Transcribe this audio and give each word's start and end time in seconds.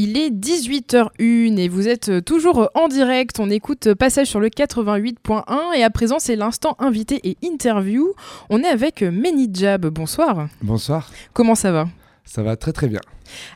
Il 0.00 0.16
est 0.16 0.30
18h01 0.30 1.58
et 1.58 1.68
vous 1.68 1.88
êtes 1.88 2.24
toujours 2.24 2.70
en 2.74 2.86
direct. 2.86 3.40
On 3.40 3.50
écoute 3.50 3.94
Passage 3.94 4.28
sur 4.28 4.38
le 4.38 4.48
88.1 4.48 5.76
et 5.76 5.82
à 5.82 5.90
présent 5.90 6.20
c'est 6.20 6.36
l'instant 6.36 6.76
invité 6.78 7.18
et 7.28 7.36
interview. 7.42 8.12
On 8.48 8.62
est 8.62 8.68
avec 8.68 9.04
Jab. 9.52 9.86
Bonsoir. 9.86 10.46
Bonsoir. 10.62 11.10
Comment 11.32 11.56
ça 11.56 11.72
va? 11.72 11.88
Ça 12.24 12.44
va 12.44 12.54
très 12.54 12.72
très 12.72 12.86
bien. 12.86 13.00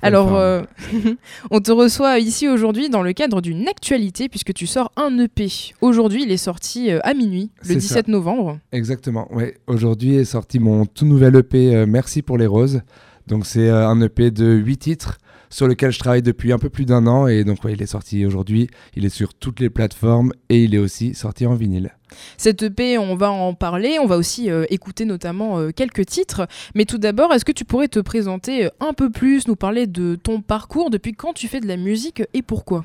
Alors, 0.02 0.34
euh, 0.34 0.62
on 1.52 1.60
te 1.60 1.70
reçoit 1.70 2.18
ici 2.18 2.48
aujourd'hui 2.48 2.88
dans 2.90 3.02
le 3.02 3.12
cadre 3.12 3.40
d'une 3.40 3.68
actualité 3.68 4.29
puisque 4.29 4.52
tu 4.52 4.66
sors 4.66 4.90
un 4.96 5.16
EP. 5.20 5.46
Aujourd'hui, 5.80 6.24
il 6.24 6.32
est 6.32 6.36
sorti 6.38 6.90
euh, 6.90 6.98
à 7.04 7.14
minuit, 7.14 7.52
le 7.68 7.77
17 7.77 8.09
novembre. 8.09 8.59
Exactement, 8.72 9.29
oui. 9.30 9.52
Aujourd'hui 9.68 10.16
est 10.16 10.24
sorti 10.24 10.59
mon 10.59 10.86
tout 10.86 11.06
nouvel 11.06 11.36
EP 11.36 11.77
euh, 11.77 11.86
Merci 11.86 12.20
pour 12.20 12.36
les 12.36 12.46
roses. 12.46 12.80
Donc 13.29 13.46
c'est 13.46 13.70
un 13.70 14.00
EP 14.00 14.32
de 14.32 14.54
8 14.54 14.77
titres 14.79 15.18
sur 15.53 15.69
lequel 15.69 15.93
je 15.93 15.98
travaille 15.98 16.23
depuis 16.23 16.53
un 16.53 16.59
peu 16.59 16.71
plus 16.71 16.87
d'un 16.87 17.07
an. 17.07 17.29
Et 17.29 17.45
donc, 17.45 17.59
il 17.68 17.80
est 17.80 17.87
sorti 17.87 18.25
aujourd'hui. 18.26 18.68
Il 18.96 19.04
est 19.04 19.11
sur 19.11 19.35
toutes 19.35 19.61
les 19.61 19.71
plateformes 19.71 20.32
et 20.49 20.64
il 20.64 20.75
est 20.75 20.79
aussi 20.79 21.14
sorti 21.14 21.46
en 21.46 21.54
vinyle. 21.54 21.95
Cette 22.36 22.63
EP, 22.63 22.99
on 22.99 23.14
va 23.14 23.31
en 23.31 23.54
parler. 23.54 23.99
On 24.00 24.07
va 24.07 24.17
aussi 24.17 24.50
euh, 24.50 24.64
écouter 24.71 25.04
notamment 25.04 25.59
euh, 25.59 25.71
quelques 25.71 26.07
titres. 26.07 26.49
Mais 26.75 26.86
tout 26.86 26.99
d'abord, 26.99 27.32
est-ce 27.32 27.45
que 27.45 27.53
tu 27.53 27.64
pourrais 27.64 27.89
te 27.89 28.00
présenter 28.00 28.64
euh, 28.64 28.71
un 28.81 28.95
peu 28.95 29.11
plus, 29.11 29.46
nous 29.46 29.57
parler 29.57 29.86
de 29.86 30.17
ton 30.17 30.40
parcours, 30.40 30.90
depuis 30.90 31.12
quand 31.12 31.35
tu 31.35 31.49
fais 31.49 31.61
de 31.61 31.68
la 31.68 31.76
musique 31.76 32.23
et 32.33 32.42
pourquoi? 32.42 32.84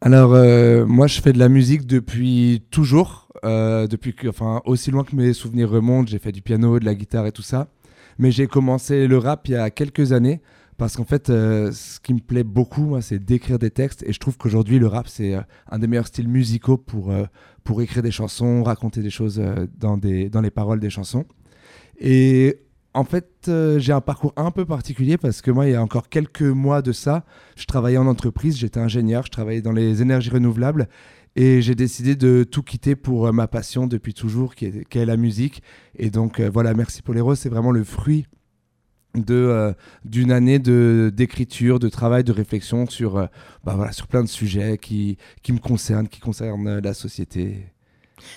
Alors 0.00 0.30
moi 0.86 1.08
je 1.08 1.20
fais 1.20 1.32
de 1.32 1.40
la 1.40 1.48
musique 1.48 1.84
depuis 1.84 2.62
toujours, 2.70 3.26
depuis 3.42 4.14
que, 4.14 4.28
enfin 4.28 4.62
aussi 4.64 4.92
loin 4.92 5.02
que 5.02 5.16
mes 5.16 5.32
souvenirs 5.32 5.70
remontent, 5.70 6.08
j'ai 6.08 6.20
fait 6.20 6.30
du 6.30 6.40
piano, 6.40 6.78
de 6.78 6.84
la 6.84 6.94
guitare 6.94 7.26
et 7.26 7.32
tout 7.32 7.42
ça. 7.42 7.66
Mais 8.16 8.30
j'ai 8.30 8.46
commencé 8.46 9.08
le 9.08 9.18
rap 9.18 9.48
il 9.48 9.52
y 9.52 9.56
a 9.56 9.70
quelques 9.70 10.12
années 10.12 10.40
parce 10.78 10.96
qu'en 10.96 11.04
fait, 11.04 11.28
euh, 11.28 11.72
ce 11.72 11.98
qui 11.98 12.14
me 12.14 12.20
plaît 12.20 12.44
beaucoup, 12.44 12.96
c'est 13.00 13.18
d'écrire 13.18 13.58
des 13.58 13.70
textes. 13.70 14.04
Et 14.04 14.12
je 14.12 14.20
trouve 14.20 14.38
qu'aujourd'hui, 14.38 14.78
le 14.78 14.86
rap, 14.86 15.08
c'est 15.08 15.34
euh, 15.34 15.40
un 15.68 15.80
des 15.80 15.88
meilleurs 15.88 16.06
styles 16.06 16.28
musicaux 16.28 16.76
pour, 16.76 17.10
euh, 17.10 17.24
pour 17.64 17.82
écrire 17.82 18.00
des 18.04 18.12
chansons, 18.12 18.62
raconter 18.62 19.02
des 19.02 19.10
choses 19.10 19.42
dans, 19.76 19.98
des, 19.98 20.30
dans 20.30 20.40
les 20.40 20.52
paroles 20.52 20.78
des 20.78 20.88
chansons. 20.88 21.26
Et 21.98 22.60
en 22.94 23.02
fait, 23.02 23.50
j'ai 23.78 23.92
un 23.92 24.00
parcours 24.00 24.32
un 24.36 24.52
peu 24.52 24.64
particulier 24.64 25.18
parce 25.18 25.42
que 25.42 25.50
moi, 25.50 25.66
il 25.66 25.72
y 25.72 25.74
a 25.74 25.82
encore 25.82 26.08
quelques 26.08 26.42
mois 26.42 26.80
de 26.80 26.92
ça, 26.92 27.24
je 27.56 27.64
travaillais 27.64 27.98
en 27.98 28.06
entreprise, 28.06 28.56
j'étais 28.56 28.80
ingénieur, 28.80 29.24
je 29.26 29.30
travaillais 29.30 29.60
dans 29.60 29.72
les 29.72 30.00
énergies 30.00 30.30
renouvelables. 30.30 30.88
Et 31.34 31.60
j'ai 31.60 31.74
décidé 31.74 32.16
de 32.16 32.44
tout 32.44 32.62
quitter 32.62 32.96
pour 32.96 33.32
ma 33.32 33.48
passion 33.48 33.86
depuis 33.86 34.14
toujours, 34.14 34.54
qui 34.54 34.66
est 34.66 35.04
la 35.04 35.16
musique. 35.16 35.62
Et 35.96 36.10
donc 36.10 36.40
voilà, 36.40 36.72
Merci 36.72 37.02
pour 37.02 37.14
les 37.14 37.20
roses, 37.20 37.40
c'est 37.40 37.48
vraiment 37.48 37.72
le 37.72 37.84
fruit 37.84 38.26
de 39.14 39.34
euh, 39.34 39.72
d'une 40.04 40.32
année 40.32 40.58
de 40.58 41.10
d'écriture, 41.14 41.78
de 41.78 41.88
travail, 41.88 42.24
de 42.24 42.32
réflexion 42.32 42.86
sur 42.86 43.16
euh, 43.16 43.26
bah 43.64 43.74
voilà 43.76 43.92
sur 43.92 44.06
plein 44.06 44.22
de 44.22 44.28
sujets 44.28 44.78
qui 44.78 45.16
qui 45.42 45.52
me 45.52 45.58
concernent, 45.58 46.08
qui 46.08 46.20
concernent 46.20 46.68
euh, 46.68 46.80
la 46.80 46.94
société. 46.94 47.66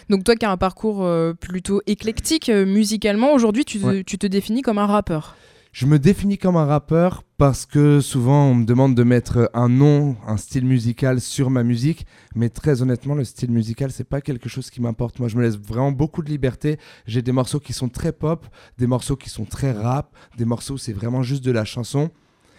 Donc 0.09 0.23
toi 0.23 0.35
qui 0.35 0.45
as 0.45 0.51
un 0.51 0.57
parcours 0.57 1.09
plutôt 1.39 1.81
éclectique 1.87 2.49
musicalement, 2.49 3.33
aujourd'hui 3.33 3.65
tu, 3.65 3.79
tu, 4.05 4.19
te 4.19 4.27
définis 4.27 4.61
comme 4.61 4.77
un 4.77 4.85
rappeur. 4.85 5.35
Je 5.73 5.85
me 5.85 5.99
définis 5.99 6.37
comme 6.37 6.57
un 6.57 6.65
rappeur 6.65 7.23
parce 7.37 7.65
que 7.65 8.01
souvent 8.01 8.47
on 8.47 8.55
me 8.55 8.65
demande 8.65 8.93
de 8.93 9.03
mettre 9.03 9.49
un 9.53 9.69
nom, 9.69 10.17
un 10.27 10.35
style 10.35 10.65
musical 10.65 11.21
sur 11.21 11.49
ma 11.49 11.63
musique, 11.63 12.05
mais 12.35 12.49
très 12.49 12.81
honnêtement 12.81 13.15
le 13.15 13.23
style 13.23 13.51
musical 13.51 13.89
c'est 13.89 14.03
pas 14.03 14.19
quelque 14.19 14.49
chose 14.49 14.69
qui 14.69 14.81
m'importe. 14.81 15.19
Moi 15.19 15.29
je 15.29 15.37
me 15.37 15.41
laisse 15.41 15.57
vraiment 15.57 15.93
beaucoup 15.93 16.23
de 16.23 16.29
liberté. 16.29 16.77
J'ai 17.07 17.21
des 17.21 17.31
morceaux 17.31 17.61
qui 17.61 17.71
sont 17.71 17.87
très 17.87 18.11
pop, 18.11 18.45
des 18.77 18.85
morceaux 18.85 19.15
qui 19.15 19.29
sont 19.29 19.45
très 19.45 19.71
rap, 19.71 20.13
des 20.37 20.43
morceaux 20.43 20.73
où 20.73 20.77
c'est 20.77 20.91
vraiment 20.91 21.23
juste 21.23 21.45
de 21.45 21.51
la 21.51 21.63
chanson. 21.63 22.11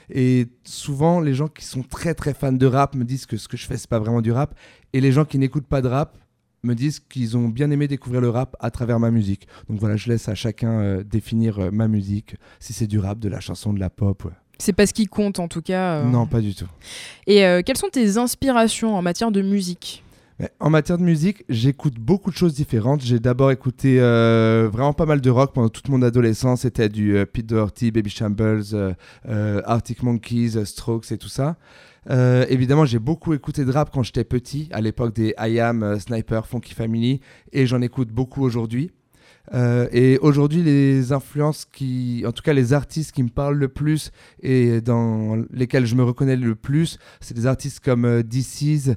Et 0.09 0.47
souvent 0.65 1.21
les 1.21 1.35
gens 1.35 1.49
qui 1.49 1.67
sont 1.67 1.83
très 1.83 2.15
très 2.15 2.33
fans 2.33 2.51
de 2.51 2.67
rap 2.67 2.95
me 2.95 3.05
disent 3.05 3.27
que 3.27 3.37
ce 3.37 3.47
que 3.47 3.59
je 3.59 3.67
fais 3.67 3.77
c'est 3.77 3.91
pas 3.91 3.99
vraiment 3.99 4.23
du 4.23 4.33
rap, 4.33 4.55
et 4.95 5.03
les 5.03 5.13
gens 5.13 5.27
qui 5.27 5.39
n'écoutent 5.39 5.69
pas 5.69 5.83
de 5.83 5.89
rap 5.89 6.17
me 6.63 6.75
disent 6.75 7.01
qu'ils 7.01 7.37
ont 7.37 7.49
bien 7.49 7.71
aimé 7.71 7.89
découvrir 7.89 8.21
le 8.21 8.31
rap 8.31 8.57
à 8.61 8.71
travers 8.71 9.01
ma 9.01 9.11
musique. 9.11 9.49
Donc 9.69 9.79
voilà, 9.81 9.97
je 9.97 10.09
laisse 10.09 10.29
à 10.29 10.35
chacun 10.35 10.81
euh, 10.81 11.03
définir 11.03 11.59
euh, 11.59 11.70
ma 11.70 11.89
musique, 11.89 12.36
si 12.61 12.73
c'est 12.73 12.86
du 12.86 12.98
rap, 12.98 13.19
de 13.19 13.29
la 13.29 13.41
chanson, 13.41 13.73
de 13.73 13.81
la 13.81 13.91
pop. 13.91 14.31
C'est 14.59 14.73
pas 14.73 14.86
ce 14.86 14.95
qui 14.95 15.07
compte 15.07 15.41
en 15.41 15.48
tout 15.48 15.63
cas. 15.63 15.98
Euh. 15.98 16.05
Non, 16.05 16.27
pas 16.27 16.41
du 16.41 16.55
tout. 16.55 16.69
Et 17.27 17.41
quelles 17.67 17.77
sont 17.77 17.89
tes 17.89 18.17
inspirations 18.17 18.95
en 18.97 19.03
matière 19.03 19.33
de 19.33 19.42
musique? 19.42 20.05
En 20.61 20.70
matière 20.70 20.98
de 20.98 21.03
musique, 21.03 21.45
j'écoute 21.48 21.95
beaucoup 21.98 22.31
de 22.31 22.36
choses 22.36 22.55
différentes. 22.55 23.03
J'ai 23.03 23.19
d'abord 23.19 23.51
écouté 23.51 23.98
vraiment 23.98 24.92
pas 24.92 25.07
mal 25.07 25.20
de 25.20 25.31
rock 25.31 25.53
pendant 25.53 25.69
toute 25.69 25.89
mon 25.89 26.01
adolescence. 26.03 26.61
C'était 26.61 26.89
du 26.89 27.17
Pete 27.33 27.47
Doherty, 27.47 27.91
Baby 27.91 28.11
Shambles, 28.11 28.95
Arctic 29.25 30.03
Monkeys, 30.05 30.65
Strokes 30.65 31.11
et 31.11 31.19
tout 31.19 31.29
ça. 31.29 31.57
Euh, 32.11 32.45
évidemment, 32.48 32.85
j'ai 32.85 32.98
beaucoup 32.98 33.33
écouté 33.35 33.64
de 33.64 33.70
rap 33.70 33.90
quand 33.92 34.02
j'étais 34.02 34.24
petit, 34.24 34.68
à 34.73 34.80
l'époque 34.80 35.14
des 35.14 35.35
I 35.39 35.61
Am, 35.61 35.83
euh, 35.83 35.98
Sniper, 35.98 36.46
Funky 36.46 36.74
Family, 36.74 37.20
et 37.52 37.67
j'en 37.67 37.80
écoute 37.80 38.08
beaucoup 38.08 38.42
aujourd'hui. 38.42 38.90
Euh, 39.55 39.89
et 39.92 40.18
aujourd'hui, 40.18 40.62
les 40.62 41.12
influences 41.12 41.64
qui, 41.64 42.24
en 42.27 42.33
tout 42.33 42.42
cas 42.42 42.52
les 42.52 42.73
artistes 42.73 43.12
qui 43.12 43.23
me 43.23 43.29
parlent 43.29 43.57
le 43.57 43.68
plus 43.68 44.12
et 44.41 44.80
dans 44.80 45.42
lesquels 45.51 45.85
je 45.85 45.96
me 45.96 46.05
reconnais 46.05 46.36
le 46.36 46.55
plus, 46.55 46.98
c'est 47.20 47.35
des 47.35 47.46
artistes 47.46 47.80
comme 47.80 48.23
DC's, 48.23 48.92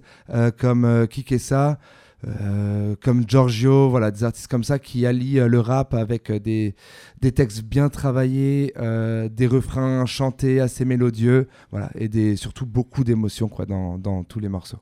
comme 0.59 1.07
Kikessa, 1.09 1.79
euh, 2.27 2.95
comme 3.01 3.23
Giorgio, 3.27 3.89
voilà, 3.89 4.09
des 4.09 4.23
artistes 4.23 4.47
comme 4.47 4.63
ça 4.63 4.79
qui 4.79 5.05
allient 5.05 5.39
euh, 5.39 5.47
le 5.47 5.59
rap 5.59 5.93
avec 5.93 6.31
euh, 6.31 6.39
des, 6.39 6.73
des 7.21 7.31
textes 7.31 7.63
bien 7.63 7.89
travaillés, 7.89 8.73
des 8.75 9.47
refrains 9.47 10.05
chantés 10.05 10.59
assez 10.59 10.85
mélodieux, 10.85 11.47
voilà, 11.71 11.89
et 11.95 12.07
des, 12.07 12.35
surtout 12.35 12.65
beaucoup 12.65 13.03
d'émotions 13.03 13.47
quoi, 13.47 13.65
dans, 13.65 13.97
dans, 13.97 14.23
tous 14.23 14.39
les 14.39 14.49
morceaux. 14.49 14.77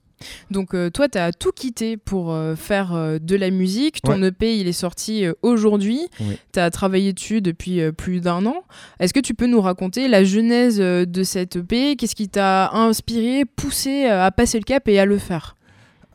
Donc 0.51 0.73
toi, 0.93 1.09
tu 1.09 1.17
as 1.17 1.33
tout 1.33 1.51
quitté 1.51 1.97
pour 1.97 2.33
faire 2.55 3.19
de 3.19 3.35
la 3.35 3.49
musique. 3.49 4.01
Ton 4.01 4.23
EP, 4.23 4.57
il 4.57 4.67
est 4.67 4.71
sorti 4.71 5.25
aujourd'hui. 5.41 6.07
Tu 6.53 6.59
as 6.59 6.69
travaillé 6.69 7.11
dessus 7.11 7.41
depuis 7.41 7.91
plus 7.91 8.21
d'un 8.21 8.45
an. 8.45 8.63
Est-ce 8.99 9.13
que 9.13 9.19
tu 9.19 9.33
peux 9.33 9.47
nous 9.47 9.59
raconter 9.59 10.07
la 10.07 10.23
genèse 10.23 10.77
de 10.77 11.23
cet 11.23 11.57
EP 11.57 11.97
Qu'est-ce 11.97 12.15
qui 12.15 12.29
t'a 12.29 12.71
inspiré, 12.71 13.43
poussé 13.43 14.05
à 14.05 14.31
passer 14.31 14.59
le 14.59 14.63
cap 14.63 14.87
et 14.87 14.97
à 14.97 15.05
le 15.05 15.17
faire? 15.17 15.57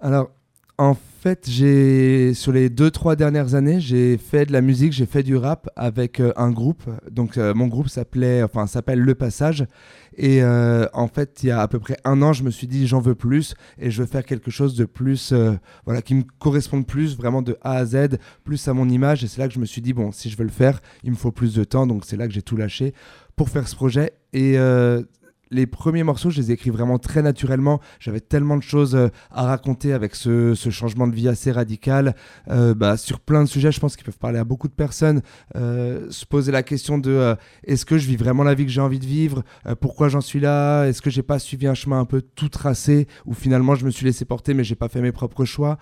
Alors, 0.00 0.30
en 0.78 0.94
fait, 1.18 1.46
j'ai 1.50 2.32
sur 2.32 2.52
les 2.52 2.70
deux 2.70 2.90
trois 2.90 3.16
dernières 3.16 3.54
années, 3.54 3.80
j'ai 3.80 4.16
fait 4.16 4.46
de 4.46 4.52
la 4.52 4.60
musique, 4.60 4.92
j'ai 4.92 5.04
fait 5.04 5.22
du 5.22 5.36
rap 5.36 5.68
avec 5.74 6.20
euh, 6.20 6.32
un 6.36 6.50
groupe. 6.50 6.82
Donc 7.10 7.36
euh, 7.36 7.54
mon 7.54 7.66
groupe 7.66 7.88
s'appelait, 7.88 8.42
enfin 8.42 8.66
s'appelle 8.66 9.00
Le 9.00 9.14
Passage. 9.14 9.66
Et 10.16 10.42
euh, 10.42 10.86
en 10.92 11.08
fait, 11.08 11.42
il 11.42 11.48
y 11.48 11.50
a 11.50 11.60
à 11.60 11.68
peu 11.68 11.80
près 11.80 11.96
un 12.04 12.22
an, 12.22 12.32
je 12.32 12.44
me 12.44 12.50
suis 12.50 12.66
dit 12.66 12.86
j'en 12.86 13.00
veux 13.00 13.16
plus 13.16 13.54
et 13.78 13.90
je 13.90 14.02
veux 14.02 14.08
faire 14.08 14.24
quelque 14.24 14.50
chose 14.50 14.76
de 14.76 14.84
plus, 14.84 15.34
voilà, 15.84 16.02
qui 16.02 16.14
me 16.14 16.22
corresponde 16.38 16.86
plus, 16.86 17.16
vraiment 17.16 17.42
de 17.42 17.56
A 17.62 17.72
à 17.72 17.84
Z, 17.84 18.18
plus 18.44 18.66
à 18.68 18.72
mon 18.72 18.88
image. 18.88 19.24
Et 19.24 19.28
c'est 19.28 19.40
là 19.40 19.48
que 19.48 19.54
je 19.54 19.60
me 19.60 19.66
suis 19.66 19.82
dit 19.82 19.92
bon, 19.92 20.12
si 20.12 20.30
je 20.30 20.36
veux 20.36 20.44
le 20.44 20.50
faire, 20.50 20.80
il 21.02 21.10
me 21.10 21.16
faut 21.16 21.32
plus 21.32 21.54
de 21.54 21.64
temps. 21.64 21.86
Donc 21.86 22.04
c'est 22.04 22.16
là 22.16 22.28
que 22.28 22.32
j'ai 22.32 22.42
tout 22.42 22.56
lâché 22.56 22.94
pour 23.36 23.48
faire 23.48 23.66
ce 23.66 23.74
projet. 23.74 24.12
Et 24.32 24.56
les 25.50 25.66
premiers 25.66 26.03
morceaux, 26.03 26.31
je 26.31 26.41
les 26.41 26.50
ai 26.50 26.54
écrits 26.54 26.70
vraiment 26.70 26.98
très 26.98 27.22
naturellement. 27.22 27.81
J'avais 28.00 28.20
tellement 28.20 28.56
de 28.56 28.62
choses 28.62 28.94
euh, 28.94 29.09
à 29.31 29.44
raconter 29.44 29.92
avec 29.92 30.14
ce, 30.14 30.54
changement 30.54 31.06
de 31.06 31.14
vie 31.14 31.28
assez 31.28 31.50
radical. 31.50 32.14
Euh, 32.50 32.75
bah, 32.75 32.97
sur 32.97 33.20
plein 33.20 33.42
de 33.42 33.48
sujets, 33.48 33.72
je 33.72 33.81
pense 33.81 33.97
qu'ils 33.97 34.04
peuvent 34.04 34.19
parler 34.19 34.38
à 34.38 34.44
beaucoup 34.44 34.69
de 34.69 34.72
personnes. 34.72 35.22
Euh, 35.56 36.06
se 36.10 36.26
poser 36.26 36.53
la 36.53 36.62
question 36.62 36.98
de 36.98 37.36
est-ce 37.64 37.86
que 37.86 37.98
je 37.98 38.06
vis 38.06 38.16
vraiment 38.16 38.44
la 38.44 38.54
vie 38.54 38.64
que 38.64 38.70
j'ai 38.70 38.81
envie 38.81 38.98
de 38.98 39.06
vivre? 39.06 39.42
Pourquoi 39.81 40.09
j'en 40.09 40.20
suis 40.20 40.41
là? 40.41 40.84
Est-ce 40.84 41.03
que 41.03 41.10
j'ai 41.10 41.22
pas 41.22 41.38
suivi 41.38 41.66
un 41.66 41.75
chemin 41.75 42.00
un 42.00 42.04
peu 42.04 42.20
tout 42.20 42.48
tracé? 42.48 43.06
Où 43.26 43.34
finalement 43.34 43.75
je 43.75 43.84
me 43.84 43.91
suis 43.91 44.04
laissé 44.04 44.25
porter 44.25 44.54
mais 44.54 44.65
j'ai 44.65 44.75
pas 44.75 44.88
fait 44.88 45.00
mes 45.00 45.12
propres 45.12 45.44
choix 45.44 45.78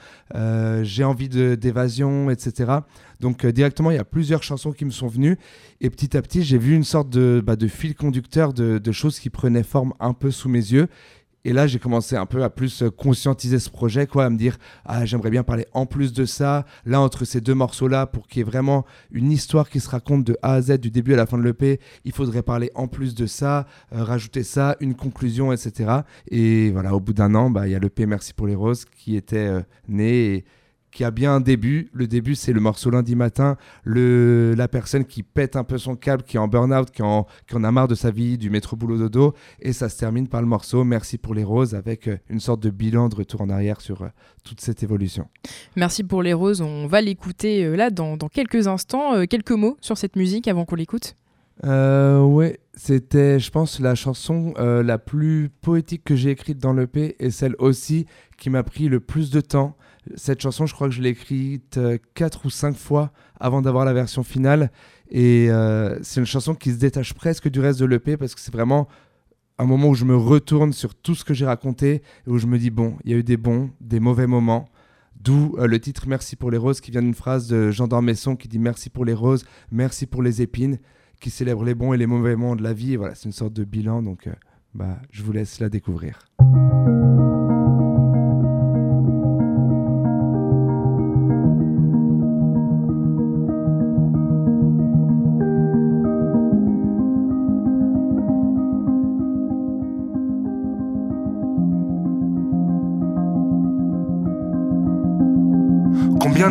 J'ai 0.82 1.04
envie 1.04 1.28
d'évasion, 1.28 2.30
etc. 2.30 2.72
Donc 3.20 3.44
euh, 3.44 3.52
directement, 3.52 3.90
il 3.90 3.96
y 3.96 4.00
a 4.00 4.04
plusieurs 4.04 4.42
chansons 4.42 4.72
qui 4.72 4.84
me 4.84 4.90
sont 4.90 5.08
venues. 5.08 5.38
Et 5.80 5.90
petit 5.90 6.16
à 6.16 6.22
petit, 6.22 6.42
j'ai 6.42 6.58
vu 6.58 6.74
une 6.74 6.84
sorte 6.84 7.10
de, 7.10 7.42
bah, 7.44 7.56
fil 7.68 7.94
conducteur 7.94 8.52
de, 8.52 8.92
choses 8.92 9.18
qui 9.18 9.30
prenaient 9.30 9.62
forme 9.62 9.92
un 10.00 10.12
peu 10.12 10.30
sous 10.30 10.48
mes 10.48 10.58
yeux. 10.58 10.88
Et 11.44 11.52
là, 11.52 11.68
j'ai 11.68 11.78
commencé 11.78 12.16
un 12.16 12.26
peu 12.26 12.42
à 12.42 12.50
plus 12.50 12.82
euh, 12.82 12.90
conscientiser 12.90 13.60
ce 13.60 13.70
projet, 13.70 14.08
quoi, 14.08 14.24
à 14.24 14.30
me 14.30 14.36
dire, 14.36 14.58
ah, 14.84 15.04
j'aimerais 15.04 15.30
bien 15.30 15.44
parler 15.44 15.64
en 15.74 15.86
plus 15.86 16.12
de 16.12 16.24
ça, 16.24 16.66
là, 16.84 17.00
entre 17.00 17.24
ces 17.24 17.40
deux 17.40 17.54
morceaux-là, 17.54 18.06
pour 18.06 18.26
qu'il 18.26 18.38
y 18.38 18.40
ait 18.40 18.44
vraiment 18.44 18.84
une 19.12 19.30
histoire 19.30 19.70
qui 19.70 19.78
se 19.78 19.88
raconte 19.88 20.24
de 20.24 20.36
A 20.42 20.54
à 20.54 20.62
Z, 20.62 20.78
du 20.78 20.90
début 20.90 21.14
à 21.14 21.16
la 21.16 21.24
fin 21.24 21.38
de 21.38 21.44
l'EP, 21.44 21.78
il 22.04 22.10
faudrait 22.10 22.42
parler 22.42 22.72
en 22.74 22.88
plus 22.88 23.14
de 23.14 23.26
ça, 23.26 23.68
euh, 23.92 24.02
rajouter 24.02 24.42
ça, 24.42 24.76
une 24.80 24.96
conclusion, 24.96 25.52
etc. 25.52 26.00
Et 26.32 26.70
voilà, 26.72 26.96
au 26.96 27.00
bout 27.00 27.12
d'un 27.12 27.32
an, 27.36 27.48
bah, 27.48 27.68
il 27.68 27.70
y 27.70 27.76
a 27.76 27.78
l'EP 27.78 28.06
Merci 28.06 28.34
pour 28.34 28.48
les 28.48 28.56
roses 28.56 28.84
qui 28.84 29.14
était 29.14 29.64
né. 29.86 30.44
Qui 30.96 31.04
a 31.04 31.10
bien 31.10 31.34
un 31.34 31.40
début. 31.40 31.90
Le 31.92 32.06
début, 32.06 32.34
c'est 32.34 32.54
le 32.54 32.60
morceau 32.60 32.88
lundi 32.88 33.16
matin, 33.16 33.58
le, 33.84 34.54
la 34.56 34.66
personne 34.66 35.04
qui 35.04 35.22
pète 35.22 35.54
un 35.54 35.62
peu 35.62 35.76
son 35.76 35.94
câble, 35.94 36.22
qui 36.22 36.38
est 36.38 36.40
en 36.40 36.48
burn-out, 36.48 36.90
qui, 36.90 37.02
en, 37.02 37.26
a 37.52 37.70
marre 37.70 37.86
de 37.86 37.94
sa 37.94 38.10
vie, 38.10 38.38
du 38.38 38.48
métro 38.48 38.76
boulot 38.76 38.96
dodo. 38.96 39.34
Et 39.60 39.74
ça 39.74 39.90
se 39.90 39.98
termine 39.98 40.26
par 40.26 40.40
le 40.40 40.46
morceau 40.46 40.84
Merci 40.84 41.18
pour 41.18 41.34
les 41.34 41.44
roses, 41.44 41.74
avec 41.74 42.08
euh, 42.08 42.16
une 42.30 42.40
sorte 42.40 42.60
de 42.60 42.70
bilan 42.70 43.10
de 43.10 43.16
retour 43.16 43.42
en 43.42 43.50
arrière 43.50 43.82
sur 43.82 44.00
euh, 44.00 44.08
toute 44.42 44.62
cette 44.62 44.82
évolution. 44.82 45.28
Merci 45.76 46.02
pour 46.02 46.22
les 46.22 46.32
roses, 46.32 46.62
on 46.62 46.86
va 46.86 47.02
l'écouter 47.02 47.66
euh, 47.66 47.76
là 47.76 47.90
dans, 47.90 48.16
quelques 48.32 48.66
instants. 48.66 49.26
quelques 49.26 49.50
mots 49.50 49.76
sur 49.82 49.98
cette 49.98 50.16
musique 50.16 50.48
avant 50.48 50.64
qu'on 50.64 50.76
l'écoute 50.76 51.14
euh, 51.64 52.20
Ouais, 52.20 52.60
c'était, 52.74 53.38
je 53.40 53.50
pense, 53.50 53.80
la 53.80 53.94
chanson 53.94 54.54
euh, 54.58 54.82
la 54.82 54.98
plus 54.98 55.50
poétique 55.60 56.04
que 56.04 56.14
j'ai 56.14 56.30
écrite 56.30 56.58
dans 56.58 56.72
l'EP 56.72 57.16
et 57.18 57.30
celle 57.30 57.54
aussi 57.58 58.06
qui 58.36 58.50
m'a 58.50 58.62
pris 58.62 58.88
le 58.88 59.00
plus 59.00 59.30
de 59.30 59.40
temps. 59.40 59.76
Cette 60.14 60.40
chanson, 60.40 60.66
je 60.66 60.74
crois 60.74 60.88
que 60.88 60.94
je 60.94 61.02
l'ai 61.02 61.10
écrite 61.10 61.78
euh, 61.78 61.98
quatre 62.14 62.46
ou 62.46 62.50
cinq 62.50 62.76
fois 62.76 63.12
avant 63.40 63.62
d'avoir 63.62 63.84
la 63.84 63.92
version 63.92 64.22
finale. 64.22 64.70
Et 65.10 65.50
euh, 65.50 65.98
c'est 66.02 66.20
une 66.20 66.26
chanson 66.26 66.54
qui 66.54 66.72
se 66.72 66.78
détache 66.78 67.14
presque 67.14 67.48
du 67.48 67.60
reste 67.60 67.80
de 67.80 67.86
l'EP 67.86 68.16
parce 68.16 68.34
que 68.34 68.40
c'est 68.40 68.52
vraiment 68.52 68.88
un 69.58 69.64
moment 69.64 69.88
où 69.88 69.94
je 69.94 70.04
me 70.04 70.16
retourne 70.16 70.72
sur 70.72 70.94
tout 70.94 71.14
ce 71.14 71.24
que 71.24 71.34
j'ai 71.34 71.46
raconté 71.46 72.02
et 72.26 72.30
où 72.30 72.38
je 72.38 72.46
me 72.46 72.58
dis, 72.58 72.70
bon, 72.70 72.96
il 73.04 73.10
y 73.10 73.14
a 73.14 73.16
eu 73.16 73.24
des 73.24 73.36
bons, 73.36 73.70
des 73.80 74.00
mauvais 74.00 74.26
moments. 74.26 74.68
D'où 75.20 75.56
le 75.58 75.80
titre 75.80 76.04
Merci 76.06 76.36
pour 76.36 76.50
les 76.50 76.58
roses 76.58 76.80
qui 76.80 76.90
vient 76.90 77.02
d'une 77.02 77.14
phrase 77.14 77.48
de 77.48 77.70
Jean 77.70 77.88
d'Ormesson 77.88 78.36
qui 78.36 78.48
dit 78.48 78.58
Merci 78.58 78.90
pour 78.90 79.04
les 79.04 79.14
roses, 79.14 79.44
merci 79.72 80.06
pour 80.06 80.22
les 80.22 80.42
épines 80.42 80.78
qui 81.20 81.30
célèbre 81.30 81.64
les 81.64 81.74
bons 81.74 81.92
et 81.92 81.96
les 81.96 82.06
mauvais 82.06 82.36
moments 82.36 82.56
de 82.56 82.62
la 82.62 82.72
vie. 82.72 82.92
Et 82.92 82.96
voilà, 82.96 83.14
c'est 83.14 83.24
une 83.24 83.32
sorte 83.32 83.52
de 83.52 83.64
bilan, 83.64 84.02
donc 84.02 84.26
euh, 84.26 84.32
bah, 84.74 84.98
je 85.10 85.22
vous 85.22 85.32
laisse 85.32 85.60
la 85.60 85.68
découvrir. 85.68 86.18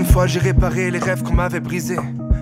De 0.06 0.12
fois 0.12 0.28
j'ai 0.28 0.40
réparé 0.40 0.92
les 0.92 1.00
rêves 1.00 1.24
qu'on 1.24 1.34
m'avait 1.34 1.60
brisés 1.60 1.98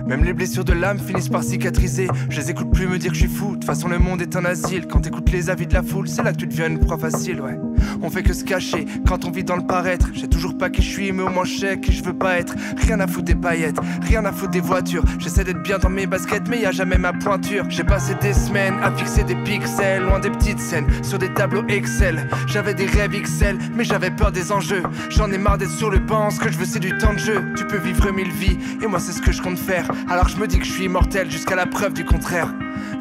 même 0.06 0.22
les 0.22 0.34
blessures 0.34 0.64
de 0.64 0.74
l'âme 0.74 0.98
finissent 0.98 1.30
par 1.30 1.42
cicatriser. 1.42 2.08
Je 2.28 2.38
les 2.38 2.50
écoute 2.50 2.70
plus 2.70 2.86
me 2.86 2.98
dire 2.98 3.10
que 3.10 3.16
je 3.16 3.26
suis 3.26 3.34
fou. 3.34 3.52
De 3.52 3.54
toute 3.54 3.64
façon, 3.64 3.88
le 3.88 3.98
monde 3.98 4.20
est 4.20 4.36
un 4.36 4.44
asile. 4.44 4.86
Quand 4.86 5.00
t'écoutes 5.00 5.30
les 5.30 5.48
avis 5.48 5.66
de 5.66 5.72
la 5.72 5.82
foule, 5.82 6.08
c'est 6.08 6.22
là 6.22 6.32
que 6.32 6.36
tu 6.36 6.46
deviens 6.46 6.68
une 6.68 6.78
proie 6.78 6.98
facile, 6.98 7.40
ouais. 7.40 7.56
On 8.02 8.10
fait 8.10 8.22
que 8.22 8.32
se 8.32 8.44
cacher 8.44 8.86
quand 9.06 9.24
on 9.24 9.30
vit 9.30 9.44
dans 9.44 9.56
le 9.56 9.66
paraître. 9.66 10.08
J'ai 10.12 10.28
toujours 10.28 10.56
pas 10.56 10.70
qui 10.70 10.82
je 10.82 10.90
suis, 10.90 11.12
mais 11.12 11.22
au 11.22 11.28
moins 11.28 11.44
je 11.44 11.58
sais 11.58 11.80
qui 11.80 11.92
je 11.92 12.02
veux 12.04 12.12
pas 12.12 12.38
être. 12.38 12.54
Rien 12.78 13.00
à 13.00 13.06
foutre 13.06 13.24
des 13.24 13.34
paillettes, 13.34 13.78
rien 14.02 14.24
à 14.24 14.32
foutre 14.32 14.50
des 14.50 14.60
voitures. 14.60 15.04
J'essaie 15.18 15.44
d'être 15.44 15.62
bien 15.62 15.78
dans 15.78 15.90
mes 15.90 16.06
baskets, 16.06 16.48
mais 16.48 16.60
y 16.60 16.66
a 16.66 16.72
jamais 16.72 16.98
ma 16.98 17.12
pointure. 17.12 17.64
J'ai 17.68 17.84
passé 17.84 18.14
des 18.20 18.32
semaines 18.32 18.74
à 18.82 18.90
fixer 18.92 19.24
des 19.24 19.36
pixels, 19.36 20.02
loin 20.02 20.18
des 20.20 20.30
petites 20.30 20.60
scènes, 20.60 20.86
sur 21.02 21.18
des 21.18 21.32
tableaux 21.32 21.64
Excel. 21.68 22.28
J'avais 22.46 22.74
des 22.74 22.86
rêves 22.86 23.14
Excel, 23.14 23.58
mais 23.74 23.84
j'avais 23.84 24.10
peur 24.10 24.32
des 24.32 24.52
enjeux. 24.52 24.82
J'en 25.10 25.30
ai 25.30 25.38
marre 25.38 25.58
d'être 25.58 25.70
sur 25.70 25.90
le 25.90 25.98
banc, 25.98 26.30
ce 26.30 26.40
que 26.40 26.50
je 26.50 26.58
veux 26.58 26.64
c'est 26.64 26.80
du 26.80 26.96
temps 26.98 27.14
de 27.14 27.18
jeu. 27.18 27.42
Tu 27.56 27.66
peux 27.66 27.78
vivre 27.78 28.10
mille 28.10 28.32
vies, 28.32 28.58
et 28.82 28.86
moi 28.86 28.98
c'est 28.98 29.12
ce 29.12 29.22
que 29.22 29.32
je 29.32 29.42
compte 29.42 29.58
faire. 29.58 29.90
Alors 30.08 30.28
je 30.28 30.36
me 30.36 30.46
dis 30.46 30.58
que 30.58 30.64
je 30.64 30.72
suis 30.72 30.84
immortel 30.84 31.30
jusqu'à 31.30 31.56
la 31.56 31.66
preuve 31.66 31.94
du 31.94 32.04
contraire. 32.04 32.52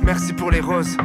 Merci 0.04 0.34
pour 0.34 0.52
les 0.52 0.60
roses. 0.60 0.98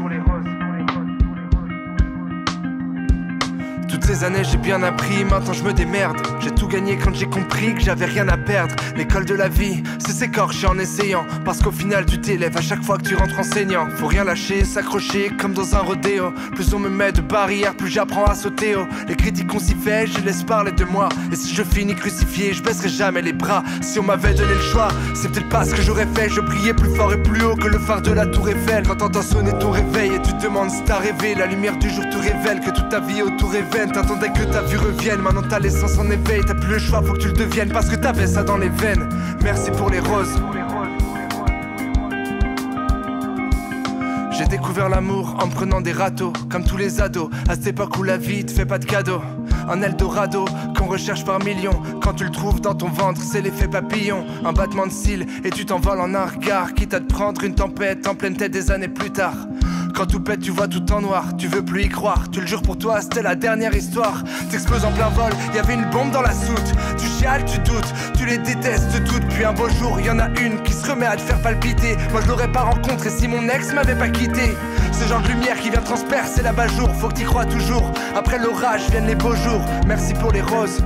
Toutes 3.88 4.05
ces 4.05 4.23
années 4.23 4.44
j'ai 4.44 4.58
bien 4.58 4.82
appris, 4.82 5.25
maintenant 5.25 5.55
je 5.55 5.62
me 5.62 5.73
démerde. 5.73 6.17
J'ai 6.40 6.50
tout 6.50 6.69
gagné 6.69 6.99
quand 6.99 7.14
j'ai 7.14 7.26
compris 7.26 7.75
que 7.75 7.81
j'avais 7.81 8.05
rien 8.05 8.29
à 8.29 8.37
perdre. 8.37 8.75
L'école 8.96 9.25
de 9.25 9.35
la 9.35 9.49
vie, 9.49 9.82
c'est 9.99 10.12
s'écorcher 10.12 10.67
en 10.67 10.79
essayant. 10.79 11.25
Parce 11.44 11.61
qu'au 11.62 11.70
final 11.70 12.05
tu 12.05 12.20
t'élèves 12.20 12.56
à 12.56 12.61
chaque 12.61 12.82
fois 12.82 12.99
que 12.99 13.02
tu 13.05 13.14
rentres 13.17 13.38
enseignant. 13.38 13.88
Faut 13.96 14.06
rien 14.06 14.25
lâcher, 14.25 14.64
s'accrocher 14.64 15.31
comme 15.40 15.55
dans 15.55 15.75
un 15.75 15.81
rodéo. 15.81 16.32
Plus 16.55 16.75
on 16.75 16.79
me 16.79 16.90
met 16.90 17.12
de 17.12 17.23
barrières, 17.23 17.75
plus 17.75 17.88
j'apprends 17.88 18.25
à 18.25 18.35
sauter 18.35 18.76
haut. 18.76 18.87
Les 19.08 19.17
critiques 19.17 19.49
qu'on 19.49 19.58
s'y 19.58 19.75
fait, 19.75 20.06
je 20.06 20.20
laisse 20.20 20.43
parler 20.43 20.73
de 20.73 20.84
moi. 20.84 21.08
Et 21.32 21.37
si 21.37 21.55
je 21.55 21.62
finis 21.62 21.94
crucifié, 21.94 22.52
je 22.52 22.62
baisserai 22.62 22.91
jamais 22.91 23.23
les 23.23 23.32
bras. 23.32 23.62
Si 23.81 23.99
on 23.99 24.02
m'avait 24.02 24.34
donné 24.34 24.55
le 24.55 24.61
choix, 24.61 24.88
c'est 25.14 25.32
peut-être 25.32 25.49
pas 25.49 25.64
ce 25.64 25.75
que 25.75 25.81
j'aurais 25.81 26.08
fait. 26.14 26.29
Je 26.29 26.41
brillais 26.43 26.75
plus 26.75 26.94
fort 26.94 27.12
et 27.12 27.23
plus 27.23 27.43
haut 27.43 27.56
que 27.56 27.69
le 27.69 27.79
phare 27.79 28.02
de 28.02 28.12
la 28.12 28.26
tour 28.26 28.49
Eiffel. 28.50 28.87
Quand 28.87 28.96
t'entends 28.96 29.23
sonner 29.23 29.52
ton 29.58 29.70
réveil 29.70 30.12
et 30.14 30.23
tu 30.23 30.32
te 30.34 30.43
demandes 30.43 30.70
si 30.70 30.82
t'as 30.84 30.99
rêvé, 30.99 31.34
la 31.34 31.46
lumière 31.46 31.76
du 31.79 31.88
jour 31.88 32.05
te 32.11 32.19
révèle 32.19 32.61
que 32.61 32.70
toute 32.70 32.91
ta 32.91 33.00
vie 33.00 33.23
autour 33.23 33.55
est 33.55 33.62
T'attendais 33.87 34.31
que 34.31 34.43
ta 34.43 34.63
vue 34.63 34.77
revienne, 34.77 35.21
maintenant 35.21 35.43
ta 35.43 35.61
l'essence 35.61 35.99
en 35.99 36.11
éveil. 36.11 36.43
T'as 36.45 36.55
plus 36.55 36.73
le 36.73 36.79
choix, 36.81 37.01
faut 37.01 37.13
que 37.13 37.19
tu 37.19 37.29
le 37.29 37.35
deviennes 37.35 37.71
parce 37.71 37.89
que 37.89 37.95
t'avais 37.95 38.27
ça 38.27 38.43
dans 38.43 38.57
les 38.57 38.69
veines. 38.69 39.09
Merci 39.45 39.71
pour 39.71 39.89
les 39.89 40.01
roses. 40.01 40.35
J'ai 44.33 44.47
découvert 44.47 44.89
l'amour 44.89 45.37
en 45.41 45.49
prenant 45.49 45.81
des 45.81 45.93
râteaux, 45.93 46.33
comme 46.51 46.65
tous 46.65 46.77
les 46.77 47.01
ados, 47.01 47.31
à 47.49 47.55
cette 47.55 47.69
époque 47.69 47.97
où 47.99 48.03
la 48.03 48.17
vie 48.17 48.45
te 48.45 48.51
fait 48.51 48.67
pas 48.67 48.79
de 48.79 48.85
cadeaux. 48.85 49.23
Un 49.69 49.81
Eldorado 49.83 50.45
qu'on 50.77 50.87
recherche 50.87 51.25
par 51.25 51.39
millions. 51.45 51.81
Quand 52.03 52.15
tu 52.15 52.25
le 52.25 52.31
trouves 52.31 52.61
dans 52.61 52.75
ton 52.75 52.89
ventre, 52.89 53.21
c'est 53.23 53.41
l'effet 53.41 53.69
papillon. 53.69 54.25
Un 54.45 54.53
battement 54.53 54.87
de 54.87 54.93
cils 54.93 55.25
et 55.45 55.51
tu 55.51 55.65
t'envoles 55.67 56.01
en 56.01 56.15
un 56.15 56.27
regard. 56.27 56.75
Quitte 56.75 56.95
à 56.95 57.01
te 57.01 57.13
prendre 57.13 57.45
une 57.45 57.55
tempête 57.55 58.09
en 58.09 58.17
pleine 58.17 58.37
tête 58.37 58.53
des 58.53 58.73
années 58.73 58.89
plus 58.89 59.11
tard. 59.11 59.37
Quand 59.99 60.06
tout 60.06 60.21
pète, 60.21 60.39
tu 60.39 60.53
vois 60.53 60.69
tout 60.69 60.93
en 60.93 61.00
noir, 61.00 61.25
tu 61.37 61.49
veux 61.49 61.65
plus 61.65 61.83
y 61.83 61.89
croire. 61.89 62.31
Tu 62.31 62.41
le 62.41 62.47
jures 62.47 62.62
pour 62.62 62.79
toi, 62.79 63.00
c'était 63.00 63.21
la 63.21 63.35
dernière 63.35 63.75
histoire. 63.75 64.23
T'exploses 64.49 64.85
en 64.85 64.93
plein 64.93 65.09
vol, 65.09 65.33
y 65.53 65.59
avait 65.59 65.75
une 65.75 65.91
bombe 65.91 66.12
dans 66.12 66.23
la 66.23 66.31
soute. 66.31 66.73
Tu 66.97 67.06
chiales, 67.19 67.45
tu 67.45 67.59
doutes, 67.59 67.93
tu 68.17 68.25
les 68.25 68.39
détestes 68.39 69.03
toutes. 69.06 69.27
Puis 69.27 69.45
un 69.45 69.53
beau 69.53 69.69
jour, 69.69 69.99
y 69.99 70.09
en 70.09 70.21
a 70.21 70.29
une 70.41 70.62
qui 70.62 70.73
se 70.73 70.89
remet 70.89 71.06
à 71.06 71.17
te 71.17 71.23
faire 71.23 71.43
palpiter. 71.43 71.97
Moi 72.12 72.21
je 72.23 72.29
l'aurais 72.29 72.53
pas 72.53 72.62
rencontré 72.62 73.11
si 73.11 73.27
mon 73.27 73.49
ex 73.49 73.73
m'avait 73.73 73.99
pas 73.99 74.09
quitté. 74.09 74.55
Ce 74.93 75.05
genre 75.09 75.21
de 75.21 75.31
lumière 75.31 75.59
qui 75.59 75.71
vient 75.71 75.83
transpercer 75.83 76.44
la 76.44 76.53
bas 76.53 76.69
jour, 76.69 76.89
faut 76.94 77.09
que 77.09 77.15
t'y 77.15 77.25
crois 77.25 77.47
toujours. 77.47 77.91
Après 78.15 78.39
l'orage 78.39 78.89
viennent 78.91 79.09
les 79.09 79.17
beaux 79.17 79.35
jours. 79.35 79.65
Merci 79.85 80.15
pour 80.15 80.31
les 80.31 80.43
roses. 80.43 80.81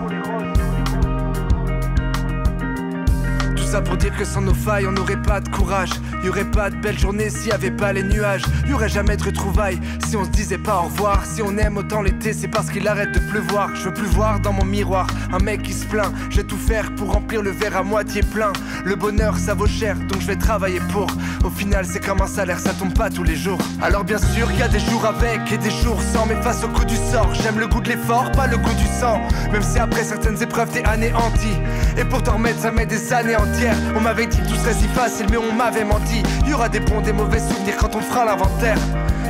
Pour 3.80 3.96
dire 3.96 4.14
que 4.16 4.24
sans 4.24 4.42
nos 4.42 4.54
failles, 4.54 4.86
on 4.86 4.92
n'aurait 4.92 5.20
pas 5.20 5.40
de 5.40 5.48
courage. 5.48 5.90
Y 6.22 6.28
aurait 6.28 6.50
pas 6.50 6.68
de 6.68 6.76
belle 6.76 6.98
journée 6.98 7.30
s'il 7.30 7.48
y 7.48 7.52
avait 7.52 7.70
pas 7.70 7.92
les 7.92 8.02
nuages. 8.02 8.42
Y 8.66 8.74
aurait 8.74 8.88
jamais 8.88 9.16
de 9.16 9.24
retrouvailles 9.24 9.80
si 10.06 10.16
on 10.16 10.24
se 10.24 10.30
disait 10.30 10.58
pas 10.58 10.78
au 10.78 10.82
revoir. 10.82 11.24
Si 11.24 11.40
on 11.42 11.56
aime 11.56 11.78
autant 11.78 12.02
l'été, 12.02 12.32
c'est 12.32 12.48
parce 12.48 12.70
qu'il 12.70 12.86
arrête 12.86 13.12
de 13.12 13.18
pleuvoir. 13.30 13.74
Je 13.74 13.84
veux 13.84 13.94
plus 13.94 14.06
voir 14.06 14.40
dans 14.40 14.52
mon 14.52 14.64
miroir 14.64 15.06
un 15.32 15.38
mec 15.38 15.62
qui 15.62 15.72
se 15.72 15.86
plaint. 15.86 16.12
Je 16.28 16.38
vais 16.38 16.44
tout 16.44 16.58
faire 16.58 16.94
pour 16.96 17.12
remplir 17.12 17.40
le 17.40 17.50
verre 17.50 17.76
à 17.76 17.82
moitié 17.82 18.22
plein. 18.22 18.52
Le 18.84 18.94
bonheur, 18.94 19.38
ça 19.38 19.54
vaut 19.54 19.66
cher, 19.66 19.96
donc 19.96 20.20
je 20.20 20.26
vais 20.26 20.36
travailler 20.36 20.80
pour. 20.92 21.06
Au 21.44 21.50
final, 21.50 21.86
c'est 21.86 22.04
comme 22.04 22.20
un 22.20 22.26
salaire, 22.26 22.58
ça 22.58 22.74
tombe 22.74 22.94
pas 22.94 23.08
tous 23.08 23.24
les 23.24 23.36
jours. 23.36 23.58
Alors 23.80 24.04
bien 24.04 24.18
sûr, 24.18 24.50
y 24.52 24.62
a 24.62 24.68
des 24.68 24.80
jours 24.80 25.06
avec 25.06 25.50
et 25.50 25.58
des 25.58 25.70
jours 25.70 26.00
sans. 26.12 26.26
Mais 26.26 26.40
face 26.42 26.62
au 26.62 26.68
coup 26.68 26.84
du 26.84 26.96
sort, 26.96 27.32
j'aime 27.34 27.58
le 27.58 27.68
goût 27.68 27.80
de 27.80 27.88
l'effort, 27.88 28.30
pas 28.32 28.46
le 28.46 28.58
goût 28.58 28.74
du 28.74 28.86
sang. 29.00 29.20
Même 29.50 29.62
si 29.62 29.78
après 29.78 30.04
certaines 30.04 30.40
épreuves, 30.42 30.70
t'es 30.70 30.84
anéanti. 30.84 31.52
Et 31.96 32.04
pour 32.04 32.22
t'en 32.22 32.34
remettre, 32.34 32.60
ça 32.60 32.70
met 32.70 32.86
des 32.86 33.12
années 33.12 33.36
entières. 33.36 33.61
On 33.96 34.00
m'avait 34.00 34.26
dit 34.26 34.38
que 34.38 34.48
tout 34.48 34.56
serait 34.56 34.74
si 34.74 34.88
facile, 34.88 35.26
mais 35.30 35.36
on 35.36 35.52
m'avait 35.52 35.84
menti. 35.84 36.22
Y 36.46 36.52
aura 36.52 36.68
des 36.68 36.80
bons, 36.80 37.00
des 37.00 37.12
mauvais 37.12 37.38
souvenirs 37.38 37.76
quand 37.78 37.94
on 37.94 38.00
fera 38.00 38.24
l'inventaire. 38.24 38.78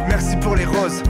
Merci 0.08 0.36
pour 0.36 0.56
les 0.56 0.64
roses. 0.64 1.02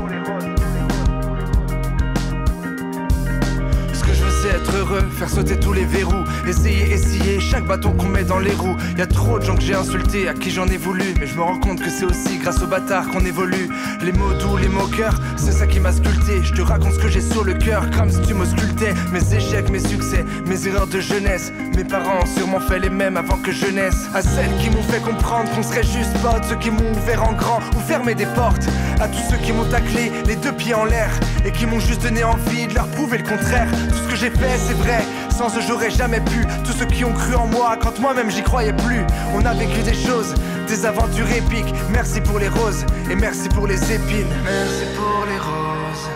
Faire 5.16 5.28
sauter 5.28 5.58
tous 5.58 5.72
les 5.72 5.84
verrous, 5.84 6.24
essayer, 6.46 6.92
essayer 6.92 7.40
chaque 7.40 7.66
bâton 7.66 7.92
qu'on 7.92 8.08
met 8.08 8.24
dans 8.24 8.38
les 8.38 8.52
roues. 8.52 8.76
Y 8.96 9.02
a 9.02 9.06
trop 9.06 9.38
de 9.38 9.44
gens 9.44 9.54
que 9.54 9.62
j'ai 9.62 9.74
insultés, 9.74 10.28
à 10.28 10.34
qui 10.34 10.50
j'en 10.50 10.66
ai 10.66 10.76
voulu, 10.76 11.14
mais 11.20 11.26
je 11.26 11.34
me 11.34 11.42
rends 11.42 11.58
compte 11.58 11.80
que 11.80 11.90
c'est 11.90 12.04
aussi 12.04 12.38
grâce 12.38 12.62
aux 12.62 12.66
bâtards 12.66 13.08
qu'on 13.08 13.24
évolue. 13.24 13.68
Les 14.02 14.12
mots 14.12 14.32
doux, 14.40 14.56
les 14.56 14.68
moqueurs, 14.68 15.20
c'est 15.36 15.52
ça 15.52 15.66
qui 15.66 15.80
m'a 15.80 15.92
sculpté. 15.92 16.42
Je 16.42 16.52
te 16.52 16.62
raconte 16.62 16.94
ce 16.94 16.98
que 16.98 17.08
j'ai 17.08 17.20
sur 17.20 17.44
le 17.44 17.54
cœur, 17.54 17.90
comme 17.90 18.10
si 18.10 18.20
tu 18.22 18.34
m'auscultais. 18.34 18.94
Mes 19.12 19.34
échecs, 19.34 19.70
mes 19.70 19.78
succès, 19.78 20.24
mes 20.46 20.66
erreurs 20.66 20.86
de 20.86 21.00
jeunesse. 21.00 21.52
Mes 21.76 21.84
parents 21.84 22.20
ont 22.22 22.36
sûrement 22.36 22.60
fait 22.60 22.78
les 22.78 22.90
mêmes 22.90 23.16
avant 23.16 23.38
que 23.38 23.52
je 23.52 23.66
naisse. 23.66 24.08
À 24.14 24.22
celles 24.22 24.56
qui 24.58 24.70
m'ont 24.70 24.82
fait 24.82 25.00
comprendre 25.00 25.50
qu'on 25.54 25.62
serait 25.62 25.82
juste 25.82 26.12
potes, 26.22 26.44
ceux 26.48 26.56
qui 26.56 26.70
m'ont 26.70 26.92
ouvert 26.92 27.22
en 27.22 27.32
grand 27.34 27.60
ou 27.76 27.80
fermé 27.80 28.14
des 28.14 28.26
portes. 28.26 28.66
À 29.00 29.08
tous 29.08 29.22
ceux 29.30 29.36
qui 29.38 29.52
m'ont 29.52 29.68
taclé, 29.68 30.12
les 30.26 30.36
deux 30.36 30.52
pieds 30.52 30.74
en 30.74 30.84
l'air, 30.84 31.10
et 31.44 31.52
qui 31.52 31.66
m'ont 31.66 31.80
juste 31.80 32.02
donné 32.02 32.24
envie 32.24 32.66
de 32.66 32.74
leur 32.74 32.86
prouver 32.88 33.18
le 33.18 33.24
contraire. 33.24 33.68
Tout 33.88 33.96
ce 33.96 34.08
que 34.08 34.16
j'ai 34.16 34.30
fait, 34.30 34.58
c'est 34.66 34.74
vrai. 34.74 35.02
Sans 35.36 35.48
eux, 35.56 35.62
j'aurais 35.66 35.90
jamais 35.90 36.20
pu. 36.20 36.46
Tous 36.64 36.72
ceux 36.72 36.86
qui 36.86 37.04
ont 37.04 37.12
cru 37.12 37.34
en 37.34 37.46
moi 37.46 37.76
quand 37.80 37.98
moi-même 37.98 38.30
j'y 38.30 38.42
croyais 38.42 38.72
plus. 38.72 39.04
On 39.34 39.44
a 39.44 39.54
vécu 39.54 39.82
des 39.82 39.94
choses, 39.94 40.34
des 40.68 40.86
aventures 40.86 41.30
épiques. 41.30 41.74
Merci 41.90 42.20
pour 42.20 42.38
les 42.38 42.48
roses 42.48 42.84
et 43.10 43.14
merci 43.14 43.48
pour 43.48 43.66
les 43.66 43.80
épines. 43.92 44.32
Merci 44.44 44.84
pour 44.96 45.24
les 45.26 45.38
roses. 45.38 46.08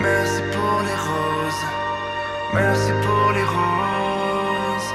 Merci 0.00 0.42
pour 0.52 0.80
les 0.86 0.98
roses. 1.08 1.64
Merci 2.54 2.92
pour 3.04 3.32
les 3.32 3.44
roses. 3.44 4.90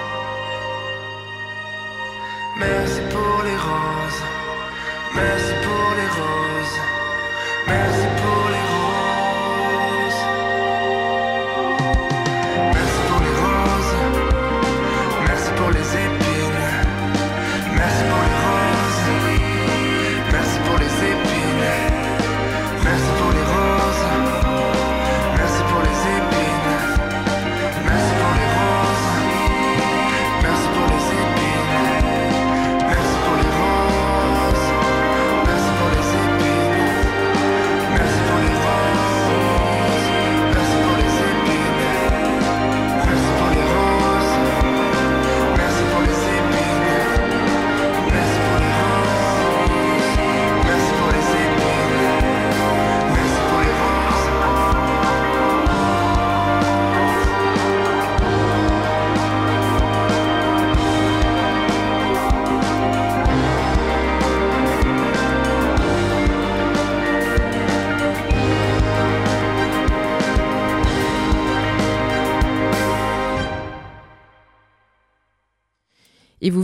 Merci 2.60 3.02
pour 3.12 3.44
les 3.44 3.56
roses. 3.56 4.24
Merci 5.16 5.54
pour 5.64 5.90
les 5.98 6.10
roses. 6.20 6.80
Merci 7.68 8.04
pour 8.04 8.16
les 8.16 8.17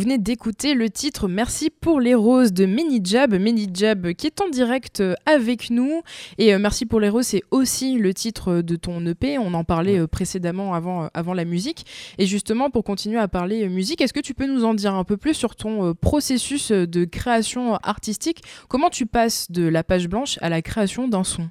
venez 0.03 0.17
d'écouter 0.17 0.73
le 0.73 0.89
titre 0.89 1.29
Merci 1.29 1.69
pour 1.69 2.01
les 2.01 2.13
roses 2.13 2.51
de 2.51 2.65
Minijab. 2.65 3.35
Minijab 3.35 4.11
qui 4.11 4.27
est 4.27 4.41
en 4.41 4.49
direct 4.49 4.99
euh, 4.99 5.15
avec 5.25 5.69
nous. 5.69 6.01
Et 6.37 6.53
euh, 6.53 6.59
Merci 6.59 6.85
pour 6.85 6.99
les 6.99 7.07
roses, 7.07 7.27
c'est 7.27 7.43
aussi 7.51 7.97
le 7.97 8.13
titre 8.13 8.61
de 8.61 8.75
ton 8.75 9.05
EP. 9.05 9.37
On 9.37 9.53
en 9.53 9.63
parlait 9.63 9.99
euh, 9.99 10.07
précédemment 10.07 10.73
avant, 10.73 11.09
avant 11.13 11.33
la 11.33 11.45
musique. 11.45 11.85
Et 12.17 12.25
justement, 12.25 12.69
pour 12.69 12.83
continuer 12.83 13.17
à 13.17 13.29
parler 13.29 13.69
musique, 13.69 14.01
est-ce 14.01 14.11
que 14.11 14.19
tu 14.19 14.33
peux 14.33 14.45
nous 14.45 14.65
en 14.65 14.73
dire 14.73 14.93
un 14.93 15.05
peu 15.05 15.15
plus 15.15 15.35
sur 15.35 15.55
ton 15.55 15.93
processus 15.93 16.71
de 16.71 17.05
création 17.05 17.75
artistique? 17.75 18.43
Comment 18.67 18.89
tu 18.89 19.05
passes 19.05 19.51
de 19.51 19.63
la 19.63 19.85
page 19.85 20.09
blanche 20.09 20.37
à 20.41 20.49
la 20.49 20.61
création 20.61 21.07
d'un 21.07 21.23
son? 21.23 21.49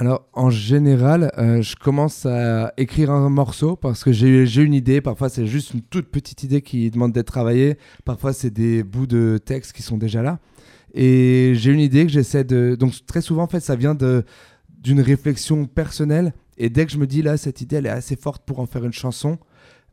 Alors, 0.00 0.26
en 0.32 0.48
général, 0.48 1.30
euh, 1.36 1.60
je 1.60 1.76
commence 1.76 2.24
à 2.24 2.72
écrire 2.78 3.10
un 3.10 3.28
morceau 3.28 3.76
parce 3.76 4.02
que 4.02 4.12
j'ai 4.12 4.62
une 4.62 4.72
idée. 4.72 5.02
Parfois, 5.02 5.28
c'est 5.28 5.46
juste 5.46 5.74
une 5.74 5.82
toute 5.82 6.06
petite 6.06 6.42
idée 6.42 6.62
qui 6.62 6.90
demande 6.90 7.12
d'être 7.12 7.26
travaillée. 7.26 7.76
Parfois, 8.06 8.32
c'est 8.32 8.48
des 8.48 8.82
bouts 8.82 9.06
de 9.06 9.36
texte 9.36 9.74
qui 9.74 9.82
sont 9.82 9.98
déjà 9.98 10.22
là. 10.22 10.38
Et 10.94 11.52
j'ai 11.54 11.70
une 11.70 11.80
idée 11.80 12.06
que 12.06 12.12
j'essaie 12.12 12.44
de. 12.44 12.78
Donc, 12.80 12.94
très 13.04 13.20
souvent, 13.20 13.42
en 13.42 13.46
fait, 13.46 13.60
ça 13.60 13.76
vient 13.76 13.94
d'une 13.94 15.02
réflexion 15.02 15.66
personnelle. 15.66 16.32
Et 16.56 16.70
dès 16.70 16.86
que 16.86 16.92
je 16.92 16.96
me 16.96 17.06
dis, 17.06 17.20
là, 17.20 17.36
cette 17.36 17.60
idée, 17.60 17.76
elle 17.76 17.86
est 17.86 17.90
assez 17.90 18.16
forte 18.16 18.42
pour 18.46 18.60
en 18.60 18.64
faire 18.66 18.86
une 18.86 18.94
chanson, 18.94 19.36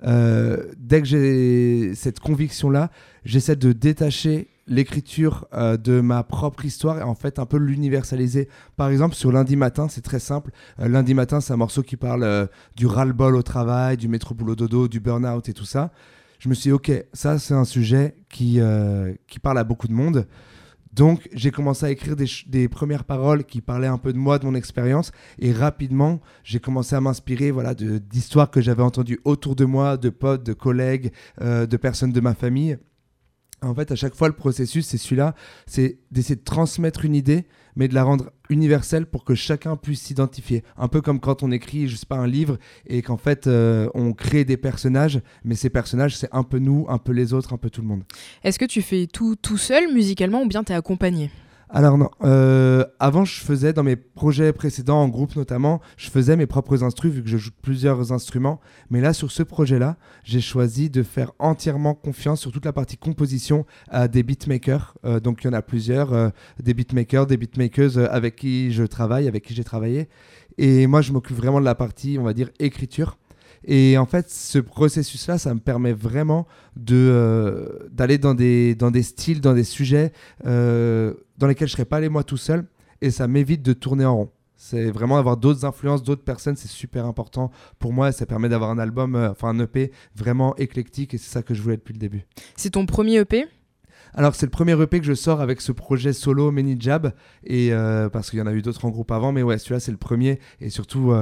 euh, 0.06 0.72
dès 0.78 1.02
que 1.02 1.08
j'ai 1.08 1.96
cette 1.96 2.22
conviction-là, 2.22 2.92
j'essaie 3.26 3.58
de 3.58 3.74
détacher 3.74 4.48
l'écriture 4.68 5.48
euh, 5.54 5.78
de 5.78 6.02
ma 6.02 6.24
propre 6.24 6.66
histoire 6.66 7.00
et 7.00 7.04
en 7.04 7.16
fait 7.16 7.40
un 7.40 7.46
peu 7.46 7.58
l'universaliser. 7.58 8.48
Par 8.76 8.90
exemple, 8.90 9.16
sur 9.16 9.32
lundi 9.32 9.56
matin, 9.56 9.88
c'est 9.90 10.02
très 10.02 10.20
simple. 10.20 10.52
Euh, 10.80 10.88
lundi 10.88 11.14
matin, 11.14 11.42
c'est 11.42 11.54
un 11.54 11.58
morceau 11.58 11.84
qui 11.84 11.98
parle 11.98 12.24
euh, 12.24 12.48
du 12.76 12.86
ras-le-bol 12.86 13.36
au 13.36 13.44
travail, 13.44 13.98
du 13.98 14.08
métro 14.08 14.36
boulot 14.36 14.56
dodo, 14.56 14.88
du 14.88 15.00
burn-out 15.00 15.48
et 15.50 15.54
tout 15.54 15.66
ça. 15.66 15.92
Je 16.40 16.50
me 16.50 16.54
suis 16.54 16.70
dit, 16.70 16.72
ok, 16.72 16.92
ça 17.14 17.40
c'est 17.40 17.56
un 17.56 17.66
sujet 17.66 18.16
qui, 18.30 18.60
qui 19.26 19.40
parle 19.40 19.58
à 19.58 19.64
beaucoup 19.64 19.88
de 19.88 19.94
monde. 19.94 20.28
Donc 20.94 21.28
j'ai 21.34 21.50
commencé 21.50 21.86
à 21.88 21.90
écrire 21.90 22.16
des, 22.16 22.28
des, 22.46 22.68
premières 22.68 23.06
paroles 23.06 23.44
qui 23.44 23.60
parlaient 23.60 23.88
un 23.88 23.98
peu 23.98 24.14
de 24.14 24.20
moi, 24.20 24.38
de 24.38 24.46
mon 24.46 24.54
expérience, 24.54 25.12
et 25.40 25.52
rapidement 25.52 26.22
j'ai 26.44 26.60
commencé 26.60 26.96
à 26.96 27.02
m'inspirer 27.02 27.50
voilà 27.50 27.74
d'histoires 27.74 28.52
que 28.52 28.62
j'avais 28.62 28.84
entendues 28.84 29.20
autour 29.26 29.56
de 29.56 29.66
moi, 29.66 29.98
de 29.98 30.10
potes, 30.10 30.44
de 30.44 30.54
collègues, 30.54 31.12
de 31.42 31.78
personnes 31.78 32.12
de 32.12 32.20
ma 32.20 32.36
famille. 32.36 32.78
En 33.64 33.74
fait, 33.74 33.92
à 33.92 33.96
chaque 33.96 34.14
fois, 34.14 34.28
le 34.28 34.36
processus, 34.36 34.86
c'est 34.86 34.98
celui-là, 34.98 35.34
c'est 35.66 35.98
d'essayer 36.12 36.36
de 36.36 36.44
transmettre 36.44 37.06
une 37.06 37.16
idée, 37.16 37.46
mais 37.76 37.88
de 37.88 37.96
la 37.96 38.04
rendre 38.04 38.32
universelle 38.50 39.08
pour 39.08 39.24
que 39.24 39.34
chacun 39.34 39.76
puisse 39.76 40.02
s'identifier. 40.02 40.64
Un 40.78 40.88
peu 40.88 41.02
comme 41.02 41.20
quand 41.20 41.42
on 41.42 41.52
écrit, 41.52 41.88
je 41.88 41.96
sais 41.96 42.06
pas, 42.06 42.18
un 42.18 42.28
livre, 42.28 42.58
et 42.86 43.02
qu'en 43.02 43.18
fait, 43.18 43.48
euh, 43.48 43.90
on 43.96 44.14
crée 44.14 44.46
des 44.46 44.58
personnages, 44.58 45.22
mais 45.44 45.56
ces 45.56 45.72
personnages, 45.72 46.16
c'est 46.16 46.30
un 46.32 46.44
peu 46.44 46.60
nous, 46.60 46.86
un 46.88 47.00
peu 47.00 47.14
les 47.14 47.34
autres, 47.34 47.54
un 47.54 47.58
peu 47.58 47.72
tout 47.72 47.82
le 47.82 47.88
monde. 47.88 48.04
Est-ce 48.44 48.60
que 48.60 48.66
tu 48.66 48.84
fais 48.84 49.08
tout 49.08 49.36
tout 49.36 49.58
seul 49.58 49.92
musicalement 49.92 50.44
ou 50.44 50.48
bien 50.48 50.64
tu 50.64 50.72
es 50.72 50.76
accompagné? 50.76 51.32
Alors 51.70 51.98
non, 51.98 52.10
euh, 52.24 52.86
avant 53.00 53.26
je 53.26 53.42
faisais 53.42 53.74
dans 53.74 53.84
mes 53.84 53.98
projets 53.98 54.54
précédents 54.54 55.02
en 55.02 55.10
groupe 55.10 55.36
notamment, 55.36 55.82
je 55.98 56.10
faisais 56.10 56.38
mes 56.38 56.46
propres 56.46 56.84
instruments 56.84 57.14
vu 57.14 57.24
que 57.24 57.30
je 57.30 57.38
joue 57.38 57.52
plusieurs 57.62 58.14
instruments. 58.14 58.62
Mais 58.90 59.02
là 59.02 59.12
sur 59.12 59.32
ce 59.32 59.44
projet-là, 59.44 59.98
j'ai 60.24 60.40
choisi 60.40 60.90
de 60.90 61.04
faire 61.04 61.34
entièrement 61.40 61.94
confiance 61.94 62.40
sur 62.40 62.54
toute 62.54 62.64
la 62.64 62.72
partie 62.72 62.98
composition 62.98 63.66
à 63.90 64.08
des 64.08 64.24
beatmakers. 64.24 64.96
Euh, 65.04 65.20
donc 65.20 65.44
il 65.44 65.48
y 65.48 65.50
en 65.50 65.54
a 65.54 65.62
plusieurs, 65.62 66.14
euh, 66.14 66.30
des 66.64 66.74
beatmakers, 66.74 67.28
des 67.28 67.38
beatmakers 67.38 67.98
avec 67.98 68.38
qui 68.38 68.72
je 68.72 68.84
travaille, 68.84 69.28
avec 69.28 69.44
qui 69.44 69.54
j'ai 69.54 69.66
travaillé. 69.66 70.08
Et 70.58 70.88
moi 70.88 71.02
je 71.02 71.12
m'occupe 71.12 71.36
vraiment 71.36 71.60
de 71.60 71.66
la 71.66 71.76
partie, 71.76 72.18
on 72.18 72.24
va 72.24 72.34
dire, 72.34 72.50
écriture. 72.60 73.18
Et 73.68 73.98
en 73.98 74.06
fait, 74.06 74.32
ce 74.32 74.60
processus-là, 74.60 75.38
ça 75.38 75.54
me 75.54 75.60
permet 75.60 75.92
vraiment 75.92 76.48
de, 76.78 76.96
euh, 76.96 77.90
d'aller 77.92 78.18
dans 78.18 78.34
des, 78.34 78.76
dans 78.76 78.92
des 78.92 79.04
styles, 79.04 79.42
dans 79.42 79.54
des 79.54 79.66
sujets 79.66 80.14
euh, 80.46 81.14
dans 81.38 81.48
lesquels 81.48 81.68
je 81.68 81.74
ne 81.74 81.76
serais 81.78 81.86
pas 81.86 81.98
allé 81.98 82.08
moi 82.08 82.24
tout 82.24 82.38
seul. 82.38 82.66
Et 83.02 83.12
ça 83.12 83.28
m'évite 83.28 83.62
de 83.62 83.74
tourner 83.74 84.06
en 84.06 84.16
rond. 84.16 84.32
C'est 84.56 84.90
vraiment 84.90 85.18
avoir 85.18 85.38
d'autres 85.38 85.66
influences, 85.66 86.02
d'autres 86.02 86.24
personnes, 86.24 86.56
c'est 86.56 86.70
super 86.70 87.06
important 87.06 87.52
pour 87.78 87.94
moi. 87.94 88.12
Ça 88.12 88.26
permet 88.26 88.50
d'avoir 88.50 88.72
un 88.72 88.80
album, 88.80 89.16
euh, 89.16 89.32
enfin 89.32 89.50
un 89.50 89.60
EP 89.60 89.92
vraiment 90.16 90.56
éclectique 90.56 91.14
et 91.14 91.18
c'est 91.18 91.30
ça 91.30 91.44
que 91.44 91.54
je 91.54 91.62
voulais 91.62 91.78
depuis 91.78 91.94
le 91.94 92.00
début. 92.00 92.26
C'est 92.56 92.72
ton 92.72 92.86
premier 92.86 93.18
EP 93.18 93.46
alors 94.14 94.36
c'est 94.36 94.46
le 94.46 94.52
premier 94.52 94.72
EP 94.82 95.00
que 95.00 95.06
je 95.06 95.14
sors 95.14 95.42
avec 95.42 95.60
ce 95.60 95.74
projet 95.74 96.14
solo 96.14 96.50
Many 96.50 96.78
Jab 96.80 97.12
et 97.44 97.72
parce 98.12 98.30
qu'il 98.30 98.40
y 98.40 98.42
en 98.42 98.48
a 98.48 98.54
eu 98.54 98.62
d'autres 98.62 98.86
en 98.86 98.90
groupe 98.90 99.12
avant 99.12 99.34
mais 99.34 99.44
ouais 99.44 99.58
celui-là 99.58 99.82
c'est 99.82 99.92
le 99.92 99.98
premier 99.98 100.40
et 100.62 100.70
surtout 100.70 101.14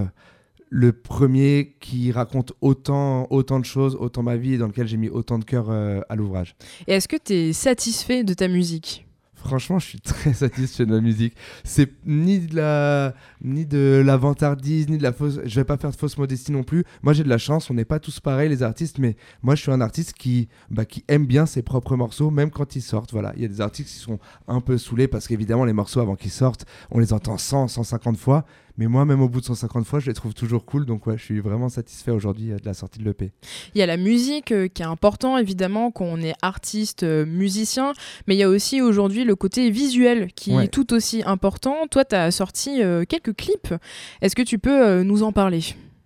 le 0.70 0.92
premier 0.92 1.76
qui 1.80 2.12
raconte 2.12 2.54
autant, 2.62 3.28
autant 3.30 3.60
de 3.60 3.66
choses, 3.66 3.96
autant 4.00 4.24
ma 4.24 4.38
vie 4.38 4.54
et 4.54 4.58
dans 4.58 4.68
lequel 4.68 4.88
j'ai 4.88 4.98
mis 4.98 5.10
autant 5.10 5.40
de 5.40 5.46
cœur 5.46 5.68
euh, 5.70 6.02
à 6.10 6.16
l'ouvrage. 6.16 6.56
Et 6.88 6.94
est-ce 6.94 7.08
que 7.08 7.18
tu 7.18 7.34
es 7.34 7.54
satisfait 7.54 8.24
de 8.24 8.34
ta 8.34 8.48
musique? 8.48 9.06
Franchement, 9.46 9.78
je 9.78 9.86
suis 9.86 10.00
très 10.00 10.34
satisfait 10.34 10.88
de 10.88 10.96
la 10.96 11.02
musique. 11.02 11.36
C'est 11.64 11.92
ni 12.04 12.40
de 12.40 12.56
la 12.56 13.14
ni 13.44 13.68
de 13.68 14.02
la 14.04 14.18
vantardise, 14.18 14.90
ni 14.90 14.98
de 14.98 15.04
la 15.04 15.14
fausse. 15.14 15.40
Je 15.46 15.56
vais 15.56 15.64
pas 15.64 15.78
faire 15.78 15.92
de 15.92 15.96
fausse 15.96 16.18
modestie 16.18 16.52
non 16.52 16.64
plus. 16.64 16.84
Moi, 17.04 17.14
j'ai 17.14 17.24
de 17.24 17.30
la 17.30 17.38
chance. 17.38 17.70
On 17.70 17.76
n'est 17.76 17.86
pas 17.86 18.00
tous 18.00 18.20
pareils, 18.20 18.50
les 18.50 18.64
artistes, 18.64 18.98
mais 18.98 19.16
moi, 19.44 19.54
je 19.54 19.62
suis 19.62 19.72
un 19.72 19.82
artiste 19.82 20.14
qui 20.14 20.48
bah, 20.72 20.86
qui 20.86 21.04
aime 21.08 21.28
bien 21.28 21.46
ses 21.46 21.62
propres 21.62 21.96
morceaux, 21.96 22.32
même 22.32 22.50
quand 22.50 22.76
ils 22.76 22.82
sortent. 22.82 23.12
Voilà, 23.12 23.34
il 23.36 23.44
y 23.44 23.46
a 23.46 23.48
des 23.48 23.62
artistes 23.62 23.90
qui 23.90 24.00
sont 24.00 24.18
un 24.48 24.62
peu 24.62 24.80
saoulés 24.80 25.08
parce 25.08 25.28
qu'évidemment, 25.28 25.66
les 25.66 25.74
morceaux 25.74 26.00
avant 26.00 26.16
qu'ils 26.16 26.32
sortent, 26.32 26.66
on 26.90 26.98
les 26.98 27.14
entend 27.14 27.38
100, 27.38 27.68
150 27.68 28.18
fois. 28.18 28.46
Mais 28.78 28.88
moi, 28.88 29.06
même 29.06 29.22
au 29.22 29.30
bout 29.30 29.40
de 29.40 29.46
150 29.46 29.86
fois, 29.86 30.00
je 30.00 30.08
les 30.08 30.14
trouve 30.14 30.34
toujours 30.34 30.66
cool. 30.66 30.86
Donc, 30.86 31.08
ouais, 31.08 31.18
je 31.18 31.24
suis 31.24 31.40
vraiment 31.40 31.70
satisfait 31.70 32.12
aujourd'hui 32.12 32.52
euh, 32.52 32.58
de 32.58 32.66
la 32.66 32.74
sortie 32.74 33.00
de 33.00 33.06
l'EP. 33.06 33.32
Il 33.74 33.80
y 33.80 33.82
a 33.82 33.86
la 33.86 33.98
musique 33.98 34.52
euh, 34.52 34.68
qui 34.68 34.82
est 34.82 34.86
important, 34.86 35.38
évidemment, 35.38 35.92
qu'on 35.92 36.22
est 36.22 36.36
artiste, 36.42 37.04
euh, 37.04 37.26
musicien. 37.26 37.94
Mais 38.28 38.36
il 38.36 38.40
y 38.40 38.44
a 38.44 38.50
aussi 38.50 38.82
aujourd'hui 38.82 39.24
le 39.24 39.36
côté 39.36 39.70
visuel 39.70 40.32
qui 40.34 40.54
est 40.54 40.68
tout 40.68 40.94
aussi 40.94 41.24
important. 41.26 41.88
Toi, 41.90 42.06
tu 42.06 42.16
as 42.16 42.32
sorti 42.32 42.82
quelques 43.08 43.36
clips. 43.36 43.74
Est-ce 44.22 44.36
que 44.36 44.42
tu 44.42 44.60
peux 44.60 45.04
nous 45.04 45.24
en 45.24 45.32
parler? 45.32 45.62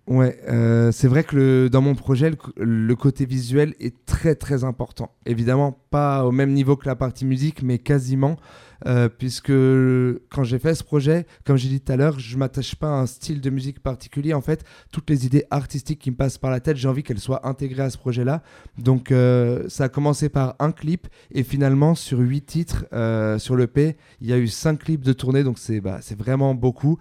Ouais, 0.06 0.40
c'est 0.92 1.06
vrai 1.06 1.22
que 1.22 1.68
dans 1.68 1.82
mon 1.82 1.94
projet, 1.94 2.32
le, 2.56 2.94
côté 2.96 3.26
visuel 3.26 3.74
est 3.78 3.94
très 4.06 4.34
très 4.34 4.64
important. 4.64 5.14
Évidemment, 5.24 5.78
pas 5.90 6.24
au 6.24 6.32
même 6.32 6.52
niveau 6.52 6.76
que 6.76 6.88
la 6.88 6.96
partie 6.96 7.24
musique, 7.24 7.62
mais 7.62 7.78
quasiment. 7.78 8.36
Euh, 8.86 9.08
puisque 9.08 9.52
quand 10.30 10.42
j'ai 10.42 10.58
fait 10.58 10.74
ce 10.74 10.82
projet, 10.82 11.26
comme 11.44 11.56
j'ai 11.56 11.68
dit 11.68 11.80
tout 11.80 11.92
à 11.92 11.96
l'heure, 11.96 12.18
je 12.18 12.36
m'attache 12.36 12.74
pas 12.74 12.88
à 12.88 13.00
un 13.00 13.06
style 13.06 13.40
de 13.40 13.50
musique 13.50 13.80
particulier. 13.80 14.34
En 14.34 14.40
fait, 14.40 14.64
toutes 14.92 15.10
les 15.10 15.26
idées 15.26 15.44
artistiques 15.50 15.98
qui 15.98 16.10
me 16.10 16.16
passent 16.16 16.38
par 16.38 16.50
la 16.50 16.60
tête, 16.60 16.76
j'ai 16.76 16.88
envie 16.88 17.02
qu'elles 17.02 17.20
soient 17.20 17.46
intégrées 17.46 17.82
à 17.82 17.90
ce 17.90 17.98
projet-là. 17.98 18.42
Donc, 18.78 19.12
euh, 19.12 19.68
ça 19.68 19.84
a 19.84 19.88
commencé 19.88 20.28
par 20.28 20.54
un 20.58 20.72
clip 20.72 21.08
et 21.30 21.42
finalement, 21.42 21.94
sur 21.94 22.18
huit 22.18 22.42
titres 22.42 22.86
euh, 22.92 23.38
sur 23.38 23.56
le 23.56 23.66
P, 23.66 23.96
il 24.20 24.28
y 24.28 24.32
a 24.32 24.38
eu 24.38 24.48
cinq 24.48 24.80
clips 24.80 25.04
de 25.04 25.12
tournée, 25.12 25.44
donc 25.44 25.58
c'est 25.58 25.80
bah, 25.80 26.00
vraiment 26.16 26.54
beaucoup. 26.54 26.98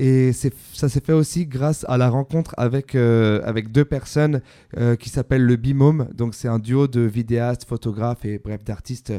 Et 0.00 0.30
ça 0.32 0.88
s'est 0.88 1.00
fait 1.00 1.12
aussi 1.12 1.46
grâce 1.46 1.84
à 1.88 1.98
la 1.98 2.08
rencontre 2.08 2.54
avec, 2.56 2.94
euh, 2.94 3.40
avec 3.44 3.72
deux 3.72 3.84
personnes 3.84 4.42
euh, 4.76 4.94
qui 4.94 5.08
s'appellent 5.08 5.44
le 5.44 5.56
Bimome. 5.56 6.06
Donc 6.14 6.36
c'est 6.36 6.46
un 6.46 6.60
duo 6.60 6.86
de 6.86 7.00
vidéastes, 7.00 7.64
photographes 7.64 8.24
et 8.24 8.38
bref 8.38 8.62
d'artistes 8.62 9.12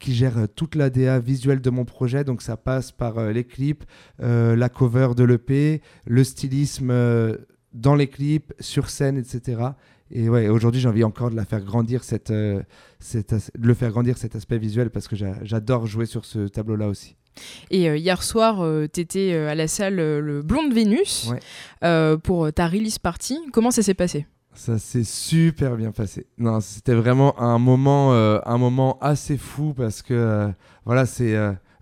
qui 0.00 0.14
gèrent 0.14 0.48
toute 0.56 0.74
la 0.74 0.88
DA 0.88 1.18
visuelle 1.18 1.60
de 1.60 1.68
mon 1.68 1.84
projet. 1.84 2.24
Donc 2.24 2.40
ça 2.40 2.56
passe 2.56 2.92
par 2.92 3.18
euh, 3.18 3.30
les 3.30 3.44
clips, 3.44 3.84
la 4.20 4.68
cover 4.70 5.10
de 5.14 5.22
l'EP, 5.22 5.82
le 6.06 6.24
stylisme 6.24 6.94
dans 7.74 7.94
les 7.94 8.06
clips, 8.06 8.54
sur 8.58 8.88
scène, 8.88 9.18
etc. 9.18 9.60
Et 10.10 10.30
ouais, 10.30 10.48
aujourd'hui, 10.48 10.80
j'ai 10.80 10.88
envie 10.88 11.04
encore 11.04 11.30
de 11.30 11.36
la 11.36 11.44
faire 11.44 11.60
grandir, 11.60 12.04
cette, 12.04 12.32
de 12.32 12.64
le 13.58 13.74
faire 13.74 13.90
grandir 13.90 14.16
cet 14.16 14.34
aspect 14.34 14.56
visuel 14.56 14.88
parce 14.88 15.08
que 15.08 15.16
j'adore 15.42 15.86
jouer 15.86 16.06
sur 16.06 16.24
ce 16.24 16.48
tableau-là 16.48 16.88
aussi. 16.88 17.16
Et 17.70 17.88
euh, 17.88 17.96
hier 17.96 18.22
soir, 18.22 18.60
euh, 18.60 18.86
tu 18.92 19.00
étais 19.00 19.32
euh, 19.32 19.50
à 19.50 19.54
la 19.54 19.68
salle 19.68 19.96
Le 19.96 20.42
Blonde 20.42 20.72
Vénus 20.72 21.30
pour 22.22 22.52
ta 22.52 22.68
release 22.68 22.98
party. 22.98 23.38
Comment 23.52 23.70
ça 23.70 23.82
s'est 23.82 23.94
passé? 23.94 24.26
Ça 24.54 24.78
s'est 24.78 25.04
super 25.04 25.76
bien 25.76 25.92
passé. 25.92 26.26
Non, 26.36 26.60
c'était 26.60 26.94
vraiment 26.94 27.40
un 27.40 27.58
moment, 27.58 28.12
un 28.12 28.58
moment 28.58 28.98
assez 29.00 29.38
fou 29.38 29.72
parce 29.74 30.02
que 30.02 30.50
voilà, 30.84 31.06
c'est 31.06 31.34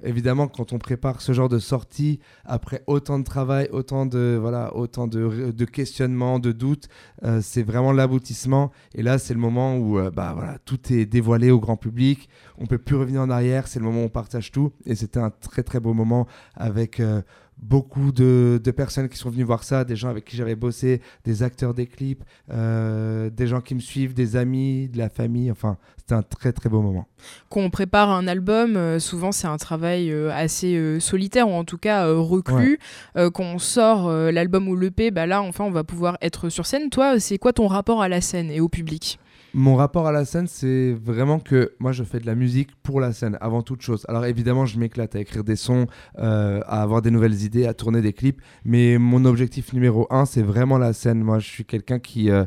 évidemment, 0.04 0.48
quand 0.48 0.72
on 0.72 0.78
prépare 0.78 1.20
ce 1.20 1.32
genre 1.32 1.48
de 1.48 1.58
sortie, 1.58 2.20
après 2.44 2.82
autant 2.86 3.18
de 3.18 3.24
travail, 3.24 3.68
autant 3.72 4.06
de, 4.06 4.38
voilà, 4.40 4.72
de, 4.74 5.64
questionnements, 5.64 6.38
de 6.38 6.52
doutes, 6.52 6.88
euh, 7.24 7.40
c'est 7.42 7.62
vraiment 7.62 7.92
l'aboutissement. 7.92 8.70
Et 8.94 9.02
là, 9.02 9.18
c'est 9.18 9.34
le 9.34 9.40
moment 9.40 9.76
où 9.76 9.98
euh, 9.98 10.10
bah, 10.10 10.58
tout 10.64 10.92
est 10.92 11.06
dévoilé 11.06 11.50
au 11.50 11.60
grand 11.60 11.76
public. 11.76 12.28
On 12.58 12.66
peut 12.66 12.78
plus 12.78 12.96
revenir 12.96 13.20
en 13.20 13.30
arrière. 13.30 13.66
C'est 13.66 13.78
le 13.78 13.84
moment 13.84 14.02
où 14.02 14.06
on 14.06 14.08
partage 14.08 14.50
tout. 14.50 14.72
Et 14.86 14.94
c'était 14.94 15.20
un 15.20 15.30
très, 15.30 15.62
très 15.62 15.80
beau 15.80 15.94
moment 15.94 16.26
avec 16.54 17.00
euh, 17.00 17.22
beaucoup 17.62 18.12
de, 18.12 18.60
personnes 18.76 19.08
qui 19.08 19.18
sont 19.18 19.30
venues 19.30 19.44
voir 19.44 19.64
ça, 19.64 19.84
des 19.84 19.96
gens 19.96 20.08
avec 20.08 20.24
qui 20.24 20.36
j'avais 20.36 20.54
bossé, 20.54 21.00
des 21.24 21.42
acteurs 21.42 21.74
des 21.74 21.86
clips, 21.86 22.24
euh, 22.50 23.30
des 23.30 23.46
gens 23.46 23.60
qui 23.60 23.74
me 23.74 23.80
suivent, 23.80 24.14
des 24.14 24.36
amis, 24.36 24.88
de 24.88 24.98
la 24.98 25.08
famille. 25.08 25.50
Enfin, 25.50 25.76
c'était 25.96 26.14
un 26.14 26.22
très 26.22 26.52
très 26.52 26.68
beau 26.68 26.80
moment. 26.80 27.06
Quand 27.48 27.60
on 27.60 27.70
prépare 27.70 28.10
un 28.10 28.26
album, 28.26 28.76
euh, 28.76 28.98
souvent 28.98 29.32
c'est 29.32 29.46
un 29.46 29.58
travail 29.58 30.10
euh, 30.10 30.30
assez 30.32 30.98
solitaire 31.00 31.48
ou 31.48 31.52
en 31.52 31.64
tout 31.64 31.78
cas 31.78 32.06
reclus. 32.06 32.78
quand 33.14 33.44
on 33.44 33.58
sort 33.58 34.10
l'album 34.10 34.68
ou 34.68 34.76
l'EP, 34.76 35.10
bah 35.10 35.26
là 35.26 35.42
enfin 35.42 35.64
on 35.64 35.70
va 35.70 35.84
pouvoir 35.84 36.16
être 36.22 36.48
sur 36.48 36.66
scène. 36.66 36.90
Toi, 36.90 37.20
c'est 37.20 37.38
quoi 37.38 37.52
ton 37.52 37.66
rapport 37.66 38.02
à 38.02 38.08
la 38.08 38.20
scène 38.20 38.50
et 38.50 38.60
au 38.60 38.68
public? 38.68 39.18
Mon 39.54 39.76
rapport 39.76 40.06
à 40.06 40.12
la 40.12 40.24
scène, 40.24 40.46
c'est 40.46 40.92
vraiment 40.92 41.38
que 41.38 41.72
moi, 41.78 41.92
je 41.92 42.04
fais 42.04 42.20
de 42.20 42.26
la 42.26 42.34
musique 42.34 42.70
pour 42.82 43.00
la 43.00 43.12
scène, 43.12 43.36
avant 43.40 43.62
toute 43.62 43.82
chose. 43.82 44.04
Alors 44.08 44.24
évidemment, 44.26 44.66
je 44.66 44.78
m'éclate 44.78 45.16
à 45.16 45.20
écrire 45.20 45.44
des 45.44 45.56
sons, 45.56 45.86
euh, 46.18 46.60
à 46.66 46.82
avoir 46.82 47.02
des 47.02 47.10
nouvelles 47.10 47.42
idées, 47.42 47.66
à 47.66 47.74
tourner 47.74 48.00
des 48.00 48.12
clips, 48.12 48.40
mais 48.64 48.98
mon 48.98 49.24
objectif 49.24 49.72
numéro 49.72 50.06
un, 50.10 50.24
c'est 50.24 50.42
vraiment 50.42 50.78
la 50.78 50.92
scène. 50.92 51.22
Moi, 51.22 51.38
je 51.38 51.48
suis 51.48 51.64
quelqu'un 51.64 51.98
qui, 51.98 52.30
euh, 52.30 52.44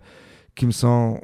qui 0.55 0.65
me 0.65 0.72
sent 0.72 1.22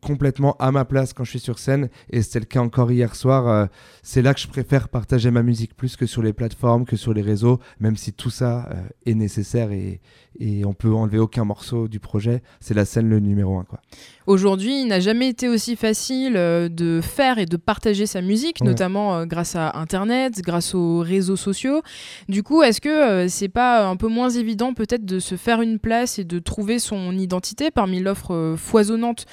complètement 0.00 0.56
à 0.58 0.72
ma 0.72 0.84
place 0.84 1.12
quand 1.12 1.24
je 1.24 1.30
suis 1.30 1.40
sur 1.40 1.58
scène 1.58 1.88
et 2.10 2.22
c'était 2.22 2.40
le 2.40 2.46
cas 2.46 2.60
encore 2.60 2.90
hier 2.90 3.14
soir. 3.14 3.48
Euh, 3.48 3.66
c'est 4.02 4.22
là 4.22 4.34
que 4.34 4.40
je 4.40 4.48
préfère 4.48 4.88
partager 4.88 5.30
ma 5.30 5.42
musique 5.42 5.76
plus 5.76 5.96
que 5.96 6.06
sur 6.06 6.22
les 6.22 6.32
plateformes, 6.32 6.84
que 6.84 6.96
sur 6.96 7.12
les 7.12 7.22
réseaux, 7.22 7.60
même 7.80 7.96
si 7.96 8.12
tout 8.12 8.30
ça 8.30 8.68
est 9.04 9.14
nécessaire 9.14 9.72
et, 9.72 10.00
et 10.38 10.64
on 10.64 10.74
peut 10.74 10.92
enlever 10.92 11.18
aucun 11.18 11.44
morceau 11.44 11.88
du 11.88 12.00
projet. 12.00 12.42
C'est 12.60 12.74
la 12.74 12.84
scène 12.84 13.08
le 13.08 13.20
numéro 13.20 13.58
un. 13.58 13.64
Quoi. 13.64 13.80
Aujourd'hui, 14.26 14.80
il 14.80 14.88
n'a 14.88 15.00
jamais 15.00 15.28
été 15.28 15.48
aussi 15.48 15.76
facile 15.76 16.36
euh, 16.36 16.68
de 16.68 17.00
faire 17.00 17.38
et 17.38 17.46
de 17.46 17.56
partager 17.56 18.06
sa 18.06 18.20
musique, 18.20 18.62
notamment 18.62 19.16
euh, 19.16 19.24
grâce 19.24 19.54
à 19.54 19.76
Internet, 19.78 20.40
grâce 20.42 20.74
aux 20.74 20.98
réseaux 20.98 21.36
sociaux. 21.36 21.82
Du 22.28 22.42
coup, 22.42 22.62
est-ce 22.62 22.80
que 22.80 22.88
euh, 22.88 23.28
c'est 23.28 23.48
pas 23.48 23.86
un 23.86 23.96
peu 23.96 24.08
moins 24.08 24.30
évident 24.30 24.74
peut-être 24.74 25.04
de 25.04 25.18
se 25.18 25.36
faire 25.36 25.62
une 25.62 25.78
place 25.78 26.18
et 26.18 26.24
de 26.24 26.38
trouver 26.38 26.78
son 26.78 27.16
identité 27.16 27.70
parmi 27.70 28.00
l'offre 28.00 28.54
foisonnante 28.58 29.26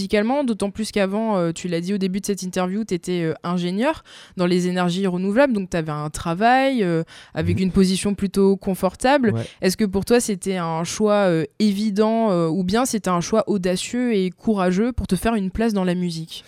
musicalement, 0.00 0.44
d'autant 0.44 0.70
plus 0.70 0.92
qu'avant, 0.92 1.52
tu 1.52 1.68
l'as 1.68 1.80
dit 1.80 1.92
au 1.92 1.98
début 1.98 2.20
de 2.20 2.26
cette 2.26 2.42
interview, 2.42 2.84
tu 2.84 2.94
étais 2.94 3.34
ingénieur 3.42 4.02
dans 4.36 4.46
les 4.46 4.66
énergies 4.66 5.06
renouvelables, 5.06 5.52
donc 5.52 5.68
tu 5.70 5.76
avais 5.76 5.92
un 5.92 6.08
travail 6.08 6.86
avec 7.34 7.58
mmh. 7.58 7.62
une 7.62 7.72
position 7.72 8.14
plutôt 8.14 8.56
confortable. 8.56 9.34
Est-ce 9.60 9.76
que 9.76 9.84
pour 9.84 10.04
toi, 10.04 10.20
c'était 10.20 10.56
un 10.56 10.84
choix 10.84 11.28
euh, 11.28 11.44
évident 11.58 12.30
euh, 12.30 12.48
ou 12.48 12.64
bien 12.64 12.86
c'était 12.86 13.10
un 13.10 13.20
choix 13.20 13.44
audacieux 13.46 14.14
et 14.14 14.30
courageux 14.30 14.92
pour 14.92 15.06
te 15.06 15.16
faire 15.16 15.34
une 15.34 15.50
place 15.50 15.72
dans 15.72 15.84
la 15.84 15.94
musique? 15.94 16.44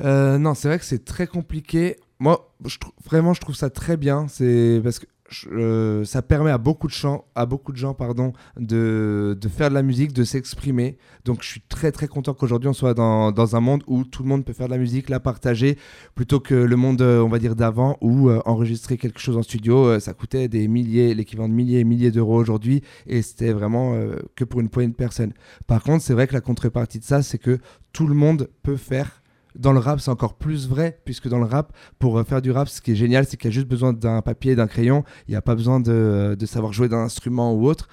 Euh, 0.00 0.38
Non, 0.38 0.54
c'est 0.54 0.68
vrai 0.68 0.78
que 0.78 0.84
c'est 0.84 1.04
très 1.04 1.26
compliqué. 1.26 1.96
Moi, 2.18 2.52
je 2.64 2.78
vraiment, 3.04 3.32
je 3.32 3.40
trouve 3.40 3.54
ça 3.54 3.70
très 3.70 3.96
bien. 3.96 4.26
C'est 4.28 4.80
parce 4.82 4.98
que 4.98 5.06
euh, 5.52 6.04
ça 6.04 6.22
permet 6.22 6.50
à 6.50 6.58
beaucoup 6.58 6.86
de 6.86 6.92
gens, 6.92 7.24
à 7.34 7.46
beaucoup 7.46 7.72
de 7.72 7.76
gens 7.76 7.94
pardon, 7.94 8.32
de, 8.58 9.36
de 9.38 9.48
faire 9.48 9.68
de 9.68 9.74
la 9.74 9.82
musique, 9.82 10.12
de 10.12 10.24
s'exprimer. 10.24 10.98
Donc 11.24 11.42
je 11.42 11.48
suis 11.48 11.60
très 11.60 11.92
très 11.92 12.08
content 12.08 12.34
qu'aujourd'hui 12.34 12.68
on 12.68 12.72
soit 12.72 12.94
dans, 12.94 13.32
dans, 13.32 13.56
un 13.56 13.60
monde 13.60 13.82
où 13.86 14.04
tout 14.04 14.22
le 14.22 14.28
monde 14.28 14.44
peut 14.44 14.52
faire 14.52 14.66
de 14.66 14.72
la 14.72 14.78
musique, 14.78 15.08
la 15.08 15.20
partager, 15.20 15.78
plutôt 16.14 16.40
que 16.40 16.54
le 16.54 16.76
monde, 16.76 17.02
euh, 17.02 17.20
on 17.20 17.28
va 17.28 17.38
dire, 17.38 17.56
d'avant, 17.56 17.98
où 18.00 18.28
euh, 18.28 18.40
enregistrer 18.46 18.96
quelque 18.96 19.20
chose 19.20 19.36
en 19.36 19.42
studio, 19.42 20.00
ça 20.00 20.14
coûtait 20.14 20.48
des 20.48 20.68
milliers, 20.68 21.14
l'équivalent 21.14 21.48
de 21.48 21.54
milliers 21.54 21.80
et 21.80 21.84
milliers 21.84 22.10
d'euros 22.10 22.36
aujourd'hui, 22.36 22.82
et 23.06 23.22
c'était 23.22 23.52
vraiment 23.52 23.94
que 24.36 24.44
pour 24.44 24.60
une 24.60 24.68
poignée 24.68 24.90
de 24.90 24.94
personnes. 24.94 25.32
Par 25.66 25.82
contre, 25.82 26.02
c'est 26.04 26.14
vrai 26.14 26.26
que 26.26 26.34
la 26.34 26.40
contrepartie 26.40 26.98
de 26.98 27.04
ça, 27.04 27.22
c'est 27.22 27.38
que 27.38 27.58
tout 27.92 28.06
le 28.06 28.14
monde 28.14 28.48
peut 28.62 28.76
faire 28.76 29.17
dans 29.58 29.72
le 29.72 29.80
rap, 29.80 30.00
c'est 30.00 30.10
encore 30.10 30.34
plus 30.34 30.68
vrai, 30.68 31.00
puisque 31.04 31.28
dans 31.28 31.38
le 31.38 31.44
rap, 31.44 31.72
pour 31.98 32.18
euh, 32.18 32.24
faire 32.24 32.40
du 32.40 32.50
rap, 32.52 32.68
ce 32.68 32.80
qui 32.80 32.92
est 32.92 32.96
génial, 32.96 33.26
c'est 33.26 33.36
qu'il 33.36 33.50
y 33.50 33.52
a 33.52 33.54
juste 33.54 33.68
besoin 33.68 33.92
d'un 33.92 34.22
papier 34.22 34.52
et 34.52 34.56
d'un 34.56 34.68
crayon. 34.68 35.04
Il 35.26 35.32
n'y 35.32 35.36
a 35.36 35.42
pas 35.42 35.56
besoin 35.56 35.80
de, 35.80 36.36
savoir 36.46 36.72
jouer 36.72 36.88
d'un 36.88 36.98
instrument 37.00 37.52
ou 37.54 37.66
autre. 37.66 37.88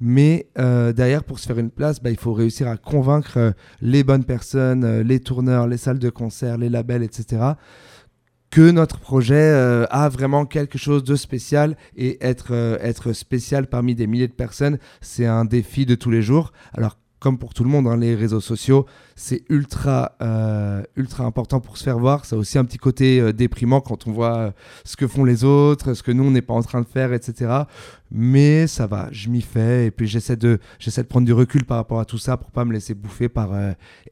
Mais 0.00 0.46
euh, 0.58 0.92
derrière, 0.92 1.24
pour 1.24 1.40
se 1.40 1.46
faire 1.46 1.58
une 1.58 1.70
place, 1.70 2.00
bah, 2.00 2.10
il 2.10 2.18
faut 2.18 2.32
réussir 2.32 2.68
à 2.68 2.76
convaincre 2.76 3.36
euh, 3.36 3.50
les 3.80 4.04
bonnes 4.04 4.24
personnes, 4.24 5.00
les 5.00 5.18
tourneurs, 5.18 5.66
les 5.66 5.76
salles 5.76 5.98
de 5.98 6.08
concert, 6.08 6.56
les 6.56 6.68
labels, 6.68 7.02
etc., 7.02 7.52
que 8.50 8.70
notre 8.70 8.98
projet 8.98 9.52
a 9.90 10.08
vraiment 10.08 10.46
quelque 10.46 10.78
chose 10.78 11.04
de 11.04 11.16
spécial 11.16 11.76
et 11.96 12.16
être, 12.26 12.54
être 12.80 13.12
spécial 13.12 13.66
parmi 13.66 13.94
des 13.94 14.06
milliers 14.06 14.26
de 14.26 14.32
personnes, 14.32 14.78
c'est 15.02 15.26
un 15.26 15.44
défi 15.44 15.84
de 15.84 15.94
tous 15.94 16.10
les 16.10 16.22
jours. 16.22 16.54
Alors 16.72 16.97
comme 17.20 17.38
pour 17.38 17.52
tout 17.54 17.64
le 17.64 17.70
monde, 17.70 17.86
hein, 17.86 17.96
les 17.96 18.14
réseaux 18.14 18.40
sociaux, 18.40 18.86
c'est 19.16 19.42
ultra, 19.48 20.12
euh, 20.22 20.82
ultra 20.96 21.24
important 21.24 21.60
pour 21.60 21.76
se 21.76 21.84
faire 21.84 21.98
voir. 21.98 22.24
Ça 22.24 22.36
a 22.36 22.38
aussi 22.38 22.58
un 22.58 22.64
petit 22.64 22.78
côté 22.78 23.20
euh, 23.20 23.32
déprimant 23.32 23.80
quand 23.80 24.06
on 24.06 24.12
voit 24.12 24.36
euh, 24.36 24.50
ce 24.84 24.96
que 24.96 25.06
font 25.06 25.24
les 25.24 25.44
autres, 25.44 25.94
ce 25.94 26.02
que 26.02 26.12
nous, 26.12 26.24
on 26.24 26.30
n'est 26.30 26.42
pas 26.42 26.54
en 26.54 26.62
train 26.62 26.80
de 26.80 26.86
faire, 26.86 27.12
etc. 27.12 27.62
Mais 28.10 28.66
ça 28.66 28.86
va, 28.86 29.08
je 29.10 29.28
m'y 29.28 29.42
fais. 29.42 29.86
Et 29.86 29.90
puis 29.90 30.06
j'essaie 30.06 30.36
de, 30.36 30.58
j'essaie 30.78 31.02
de 31.02 31.08
prendre 31.08 31.26
du 31.26 31.32
recul 31.32 31.64
par 31.64 31.78
rapport 31.78 32.00
à 32.00 32.04
tout 32.04 32.18
ça 32.18 32.36
pour 32.36 32.50
pas 32.50 32.64
me 32.64 32.72
laisser 32.72 32.94
bouffer 32.94 33.28
par 33.28 33.50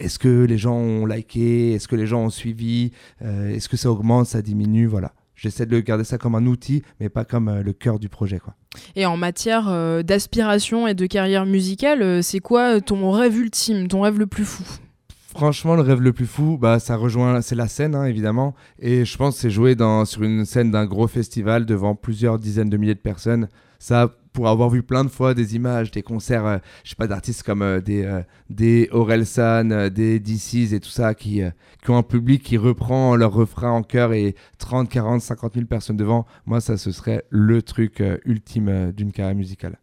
est-ce 0.01 0.19
que 0.19 0.45
les 0.45 0.59
gens 0.59 0.75
ont 0.75 1.07
liké, 1.07 1.73
est-ce 1.73 1.89
que 1.89 1.97
les 1.97 2.07
gens 2.07 2.25
ont 2.25 2.31
suivi, 2.31 2.93
est-ce 3.21 3.69
que 3.69 3.77
ça 3.77 3.91
augmente, 3.91 4.27
ça 4.27 4.43
diminue, 4.43 4.87
voilà 4.87 5.13
j'essaie 5.37 5.67
de 5.67 5.79
garder 5.81 6.05
ça 6.05 6.19
comme 6.19 6.35
un 6.35 6.47
outil, 6.47 6.83
mais 6.99 7.09
pas 7.09 7.25
comme 7.25 7.49
euh, 7.49 7.63
le 7.63 7.73
cœur 7.73 7.99
du 7.99 8.09
projet. 8.09 8.39
Quoi. 8.39 8.55
Et 8.97 9.07
en 9.07 9.17
matière 9.17 9.69
euh, 9.69 10.03
d'aspiration 10.03 10.89
et 10.89 10.95
de 10.95 11.07
carrière 11.07 11.47
musicale, 11.47 12.03
euh, 12.03 12.23
c'est 12.23 12.41
quoi 12.41 12.81
ton 12.81 13.11
rêve 13.13 13.37
ultime, 13.39 13.87
ton 13.89 14.01
rêve 14.01 14.19
le 14.19 14.27
plus 14.27 14.45
fou? 14.45 14.65
Franchement, 15.29 15.77
le 15.77 15.83
rêve 15.83 16.01
le 16.01 16.15
plus 16.15 16.27
fou, 16.27 16.57
bah, 16.59 16.79
ça 16.79 16.97
rejoint, 16.97 17.43
c'est 17.43 17.55
la 17.55 17.69
scène, 17.69 17.95
hein, 17.95 18.07
évidemment. 18.07 18.55
Et 18.79 19.05
je 19.05 19.17
pense 19.19 19.37
c'est 19.37 19.51
jouer 19.51 19.75
dans, 19.75 20.07
sur 20.07 20.23
une 20.23 20.47
scène 20.47 20.71
d'un 20.71 20.87
gros 20.87 21.09
festival 21.09 21.67
devant 21.67 21.95
plusieurs 21.95 22.39
dizaines 22.39 22.71
de 22.71 22.77
milliers 22.79 22.95
de 22.95 23.01
personnes. 23.01 23.49
Ça, 23.87 24.13
pour 24.33 24.49
avoir 24.49 24.69
vu 24.69 24.83
plein 24.83 25.05
de 25.05 25.09
fois 25.09 25.33
des 25.33 25.55
images, 25.55 25.93
des 25.93 26.03
concerts, 26.03 26.45
euh, 26.45 26.59
je 26.83 26.89
sais 26.91 26.97
pas, 26.97 27.07
d'artistes 27.07 27.45
comme 27.45 27.63
euh, 27.63 27.81
des, 27.81 28.03
euh, 28.03 28.21
des 28.51 28.89
Orelsan, 28.91 29.89
des 29.91 30.19
DC's 30.19 30.73
et 30.73 30.81
tout 30.81 30.91
ça, 30.91 31.15
qui, 31.15 31.41
qui 31.85 31.91
ont 31.93 31.97
un 31.97 32.03
public 32.03 32.43
qui 32.43 32.57
reprend 32.57 33.15
leur 33.15 33.33
refrain 33.33 33.71
en 33.71 33.85
chœur 33.85 34.13
et 34.13 34.35
30, 34.59 34.89
40, 34.89 35.21
50 35.21 35.55
000 35.55 35.67
personnes 35.67 35.97
devant, 35.97 36.27
moi, 36.47 36.61
ça, 36.61 36.77
ce 36.77 36.91
serait 36.91 37.27
le 37.31 37.63
truc 37.63 38.03
ultime 38.25 38.91
d'une 38.91 39.13
carrière 39.13 39.37
musicale. 39.37 39.79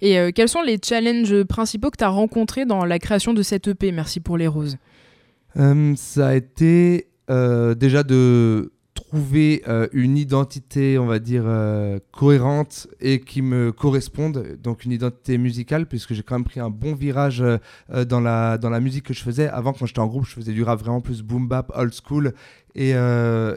Et 0.00 0.32
quels 0.32 0.48
sont 0.48 0.62
les 0.62 0.78
challenges 0.82 1.42
principaux 1.42 1.90
que 1.90 1.98
tu 1.98 2.04
as 2.04 2.08
rencontrés 2.08 2.64
dans 2.64 2.86
la 2.86 2.98
création 2.98 3.34
de 3.34 3.42
cette 3.42 3.68
EP 3.68 3.92
Merci 3.92 4.20
pour 4.20 4.38
les 4.38 4.46
roses. 4.46 4.78
ça 5.54 6.28
a 6.28 6.34
été 6.34 7.06
déjà 7.28 8.02
de 8.02 8.72
trouver 9.12 9.62
euh, 9.68 9.88
une 9.92 10.16
identité, 10.16 10.98
on 10.98 11.04
va 11.04 11.18
dire, 11.18 11.42
euh, 11.44 11.98
cohérente 12.12 12.88
et 12.98 13.20
qui 13.20 13.42
me 13.42 13.70
corresponde, 13.70 14.56
donc 14.62 14.86
une 14.86 14.92
identité 14.92 15.36
musicale, 15.36 15.84
puisque 15.84 16.14
j'ai 16.14 16.22
quand 16.22 16.36
même 16.36 16.44
pris 16.44 16.60
un 16.60 16.70
bon 16.70 16.94
virage 16.94 17.42
euh, 17.42 17.58
dans, 18.06 18.20
la, 18.20 18.56
dans 18.56 18.70
la 18.70 18.80
musique 18.80 19.04
que 19.04 19.12
je 19.12 19.22
faisais. 19.22 19.48
Avant, 19.48 19.74
quand 19.74 19.84
j'étais 19.84 19.98
en 19.98 20.06
groupe, 20.06 20.24
je 20.24 20.32
faisais 20.32 20.52
du 20.52 20.62
rap 20.62 20.80
vraiment 20.80 21.02
plus 21.02 21.20
boom 21.20 21.46
bap, 21.46 21.70
old 21.74 21.92
school, 21.92 22.32
et, 22.74 22.92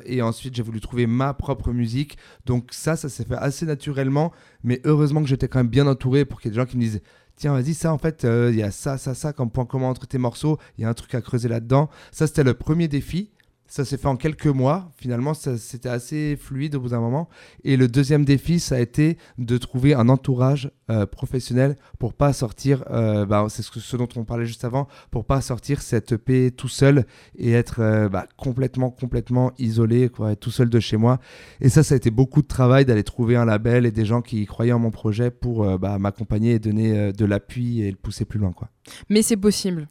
et 0.05 0.21
ensuite 0.21 0.53
j'ai 0.55 0.61
voulu 0.61 0.81
trouver 0.81 1.07
ma 1.07 1.33
propre 1.33 1.71
musique. 1.71 2.17
Donc 2.45 2.71
ça, 2.71 2.97
ça 2.97 3.07
s'est 3.07 3.23
fait 3.23 3.37
assez 3.37 3.65
naturellement, 3.65 4.33
mais 4.61 4.81
heureusement 4.83 5.21
que 5.21 5.29
j'étais 5.29 5.47
quand 5.47 5.59
même 5.59 5.69
bien 5.69 5.87
entouré 5.87 6.25
pour 6.25 6.41
qu'il 6.41 6.49
y 6.49 6.51
ait 6.51 6.55
des 6.55 6.61
gens 6.61 6.65
qui 6.65 6.75
me 6.75 6.81
disent 6.81 7.01
tiens, 7.37 7.53
vas-y, 7.53 7.73
ça, 7.73 7.93
en 7.93 7.97
fait, 7.97 8.25
il 8.25 8.55
y 8.55 8.63
a 8.63 8.71
ça, 8.71 8.97
ça, 8.97 9.13
ça 9.13 9.31
comme 9.31 9.51
point 9.51 9.65
commun 9.65 9.87
entre 9.87 10.05
tes 10.05 10.17
morceaux, 10.17 10.57
il 10.77 10.81
y 10.81 10.85
a 10.85 10.89
un 10.89 10.93
truc 10.93 11.15
à 11.15 11.21
creuser 11.21 11.47
là-dedans. 11.47 11.89
Ça, 12.11 12.27
c'était 12.27 12.43
le 12.43 12.55
premier 12.55 12.89
défi. 12.89 13.31
Ça 13.67 13.83
s'est 13.83 13.97
fait 13.97 14.07
en 14.07 14.15
quelques 14.15 14.45
mois. 14.47 14.91
Finalement, 14.95 15.33
c'était 15.33 15.89
assez 15.89 16.37
fluide 16.39 16.75
au 16.75 16.81
bout 16.81 16.89
d'un 16.89 16.99
moment. 16.99 17.29
Et 17.63 17.77
le 17.77 17.87
deuxième 17.87 18.23
défi, 18.23 18.59
ça 18.59 18.75
a 18.75 18.79
été 18.79 19.17
de 19.37 19.57
trouver 19.57 19.95
un 19.95 20.07
entourage 20.07 20.71
euh, 20.91 21.07
professionnel 21.07 21.75
pour 21.97 22.13
pas 22.13 22.31
sortir. 22.31 22.83
Euh, 22.91 23.25
bah, 23.25 23.47
c'est 23.49 23.63
ce, 23.63 23.97
dont 23.97 24.07
on 24.15 24.23
parlait 24.23 24.45
juste 24.45 24.65
avant, 24.65 24.87
pour 25.09 25.25
pas 25.25 25.41
sortir 25.41 25.81
cette 25.81 26.11
EP 26.11 26.51
tout 26.51 26.67
seul 26.67 27.05
et 27.37 27.53
être 27.53 27.79
euh, 27.79 28.07
bah, 28.07 28.27
complètement, 28.37 28.91
complètement 28.91 29.51
isolé, 29.57 30.11
tout 30.39 30.51
seul 30.51 30.69
de 30.69 30.79
chez 30.79 30.97
moi. 30.97 31.19
Et 31.59 31.69
ça, 31.69 31.81
ça 31.81 31.95
a 31.95 31.97
été 31.97 32.11
beaucoup 32.11 32.43
de 32.43 32.47
travail 32.47 32.85
d'aller 32.85 33.03
trouver 33.03 33.35
un 33.35 33.45
label 33.45 33.87
et 33.87 33.91
des 33.91 34.05
gens 34.05 34.21
qui 34.21 34.45
croyaient 34.45 34.73
en 34.73 34.79
mon 34.79 34.91
projet 34.91 35.31
pour 35.31 35.79
bah, 35.79 35.97
m'accompagner 35.97 36.53
et 36.53 36.59
donner 36.59 37.11
de 37.11 37.25
l'appui 37.25 37.81
et 37.81 37.89
le 37.89 37.97
pousser 37.97 38.25
plus 38.25 38.39
loin, 38.39 38.51
quoi. 38.51 38.69
Mais 39.09 39.23
c'est 39.23 39.37
possible. 39.37 39.87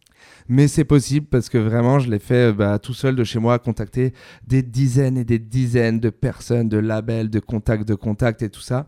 Mais 0.48 0.68
c'est 0.68 0.84
possible 0.84 1.26
parce 1.26 1.48
que 1.48 1.58
vraiment, 1.58 1.98
je 1.98 2.10
l'ai 2.10 2.18
fait 2.18 2.52
bah, 2.52 2.78
tout 2.78 2.94
seul 2.94 3.16
de 3.16 3.24
chez 3.24 3.38
moi, 3.38 3.58
contacter 3.58 4.12
des 4.46 4.62
dizaines 4.62 5.16
et 5.16 5.24
des 5.24 5.38
dizaines 5.38 6.00
de 6.00 6.10
personnes, 6.10 6.68
de 6.68 6.78
labels, 6.78 7.30
de 7.30 7.40
contacts, 7.40 7.88
de 7.88 7.94
contacts 7.94 8.42
et 8.42 8.50
tout 8.50 8.60
ça. 8.60 8.86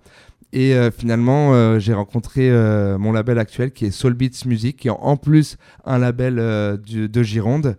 Et 0.53 0.75
euh, 0.75 0.91
finalement, 0.91 1.55
euh, 1.55 1.79
j'ai 1.79 1.93
rencontré 1.93 2.51
euh, 2.51 2.99
mon 2.99 3.13
label 3.13 3.39
actuel 3.39 3.73
qui 3.73 3.87
est 3.87 3.91
Soul 3.91 4.15
Beats 4.15 4.47
Music, 4.47 4.77
qui 4.79 4.89
est 4.89 4.91
en 4.91 5.17
plus 5.17 5.57
un 5.85 5.99
label 5.99 6.37
de 6.37 7.23
Gironde. 7.23 7.77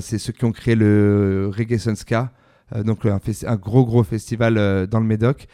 c'est 0.00 0.18
ceux 0.18 0.32
qui 0.32 0.44
ont 0.44 0.52
créé 0.52 0.74
le 0.74 1.50
Reggae 1.56 1.78
Sunska, 1.78 2.32
donc 2.84 3.06
un, 3.06 3.56
gros 3.56 3.84
gros 3.84 4.02
festival 4.02 4.86
dans 4.88 5.00
le 5.00 5.06
Médoc. 5.06 5.46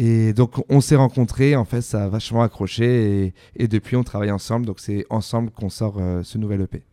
Et 0.00 0.32
donc, 0.32 0.64
on 0.68 0.80
s'est 0.80 0.94
rencontrés, 0.94 1.56
en 1.56 1.64
fait, 1.64 1.80
ça 1.80 2.04
a 2.04 2.08
vachement 2.08 2.42
accroché, 2.42 3.34
et, 3.56 3.66
depuis, 3.66 3.96
on 3.96 4.04
travaille 4.04 4.30
ensemble. 4.30 4.64
Donc, 4.64 4.78
c'est 4.78 5.04
ensemble 5.10 5.50
qu'on 5.50 5.70
sort 5.70 5.96
euh, 5.98 6.22
ce 6.22 6.38
nouvel 6.38 6.60
EP. 6.60 6.84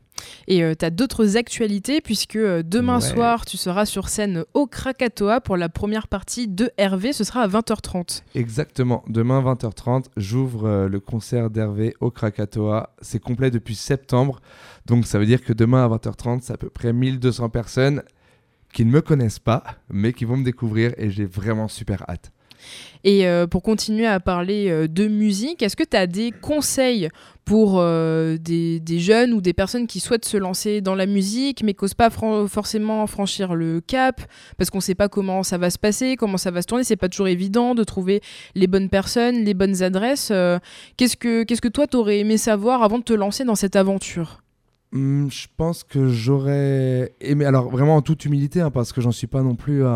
Et 0.48 0.63
euh, 0.63 0.74
tu 0.74 0.84
as 0.86 0.89
d'autres 0.89 1.38
actualités, 1.38 2.02
puisque 2.02 2.36
euh, 2.36 2.63
demain 2.65 3.00
soir, 3.00 3.46
tu 3.46 3.58
seras 3.58 3.86
sur 3.86 4.10
scène 4.10 4.44
au 4.56 4.65
Krakatoa 4.65 5.39
pour 5.39 5.56
la 5.56 5.70
première 5.70 6.08
partie 6.08 6.48
de 6.48 6.72
Hervé. 6.80 7.13
Ce 7.13 7.24
sera 7.24 7.44
à 7.44 7.48
20h30. 7.48 8.24
Exactement. 8.34 9.04
Demain, 9.08 9.39
20h30, 9.39 10.06
j'ouvre 10.18 10.88
le 10.88 11.00
concert 11.00 11.52
d'Hervé 11.52 11.94
au 12.00 12.10
Krakatoa. 12.10 12.96
C'est 13.04 13.20
complet 13.20 13.52
depuis 13.52 13.76
septembre. 13.76 14.41
Donc, 14.88 15.06
ça 15.06 15.20
veut 15.20 15.28
dire 15.28 15.44
que 15.44 15.54
demain, 15.54 15.86
à 15.86 15.96
20h30, 15.96 16.39
c'est 16.41 16.54
à 16.54 16.58
peu 16.58 16.72
près 16.72 16.91
1200 16.91 17.50
personnes 17.50 18.02
qui 18.74 18.84
ne 18.84 18.89
me 18.89 19.02
connaissent 19.02 19.38
pas, 19.38 19.63
mais 19.91 20.12
qui 20.12 20.26
vont 20.26 20.38
me 20.38 20.44
découvrir, 20.44 20.91
et 20.98 21.12
j'ai 21.12 21.26
vraiment 21.26 21.68
super 21.68 22.02
hâte. 22.10 22.32
Et 23.04 23.25
pour 23.51 23.62
continuer 23.62 24.08
à 24.08 24.19
parler 24.19 24.88
de 24.88 25.08
musique, 25.08 25.62
est-ce 25.62 25.75
que 25.75 25.84
tu 25.84 25.95
as 25.95 26.08
des 26.08 26.32
conseils 26.32 27.10
pour 27.45 27.75
euh, 27.78 28.38
des, 28.38 28.99
jeunes 28.99 29.32
ou 29.34 29.39
des 29.39 29.54
personnes 29.54 29.86
qui 29.86 29.99
souhaitent 29.99 30.25
se 30.25 30.36
lancer 30.36 30.82
dans 30.82 30.95
la 30.95 31.06
musique 31.06 31.63
mais 31.63 31.75
n'osent 31.80 31.93
pas 31.93 32.10
forcément 32.10 33.06
franchir 33.08 33.54
le 33.54 33.82
cap 33.82 34.21
parce 34.58 34.71
qu'on 34.71 34.80
ne 34.80 34.84
sait 34.84 34.95
pas 34.95 35.08
comment 35.08 35.43
ça 35.43 35.60
va 35.60 35.69
se 35.69 35.78
passer, 35.78 36.15
comment 36.15 36.38
ça 36.38 36.51
va 36.51 36.62
se 36.62 36.67
tourner. 36.67 36.84
C'est 36.84 36.95
pas 36.95 37.10
toujours 37.10 37.28
évident 37.28 37.75
de 37.75 37.84
trouver 37.84 38.21
les 38.56 38.67
bonnes 38.67 38.89
personnes, 38.89 39.43
les 39.43 39.54
bonnes 39.54 39.84
adresses. 39.84 40.30
Euh, 40.32 40.58
qu'est-ce 40.97 41.15
que 41.15 41.43
qu'est-ce 41.43 41.62
que 41.62 41.67
toi 41.67 41.86
t'aurais 41.86 42.19
aimé 42.19 42.38
savoir 42.38 42.82
avant 42.84 42.97
de 42.97 43.04
te 43.04 43.13
lancer 43.13 43.43
dans 43.43 43.56
cette 43.56 43.75
aventure? 43.75 44.41
Hmm, 44.95 45.27
je 45.29 45.47
pense 45.58 45.84
que 45.84 46.08
j'aurais 46.08 47.12
aimé, 47.19 47.43
alors 47.43 47.69
vraiment 47.69 47.97
en 47.97 48.01
toute 48.01 48.23
humilité, 48.23 48.62
hein, 48.62 48.71
parce 48.71 48.93
que 48.93 49.01
j'en 49.01 49.12
suis 49.12 49.27
pas 49.27 49.41
non 49.41 49.55
plus 49.55 49.84
à 49.84 49.91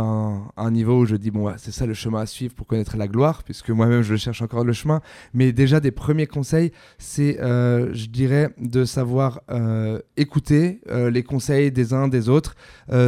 un, 0.58 0.72
niveau 0.72 1.00
où 1.00 1.06
je 1.06 1.16
dis, 1.16 1.32
bon, 1.32 1.50
c'est 1.56 1.72
ça 1.72 1.86
le 1.86 1.94
chemin 1.94 2.20
à 2.20 2.26
suivre 2.26 2.54
pour 2.54 2.68
connaître 2.68 2.98
la 2.98 3.08
gloire, 3.08 3.44
puisque 3.44 3.70
moi-même 3.70 4.02
je 4.02 4.18
cherche 4.18 4.42
encore 4.42 4.66
le 4.66 4.74
chemin. 4.74 5.00
Mais 5.34 5.54
déjà, 5.54 5.80
des 5.80 5.92
premiers 5.92 6.28
conseils, 6.28 6.74
c'est, 6.98 7.40
euh, 7.40 7.94
je 7.94 8.08
dirais, 8.08 8.54
de 8.60 8.84
savoir 8.84 9.40
euh, 9.50 10.02
écouter 10.18 10.82
euh, 10.90 11.10
les 11.10 11.24
conseils 11.24 11.72
des 11.72 11.94
uns 11.94 12.10
des 12.10 12.28
autres, 12.28 12.58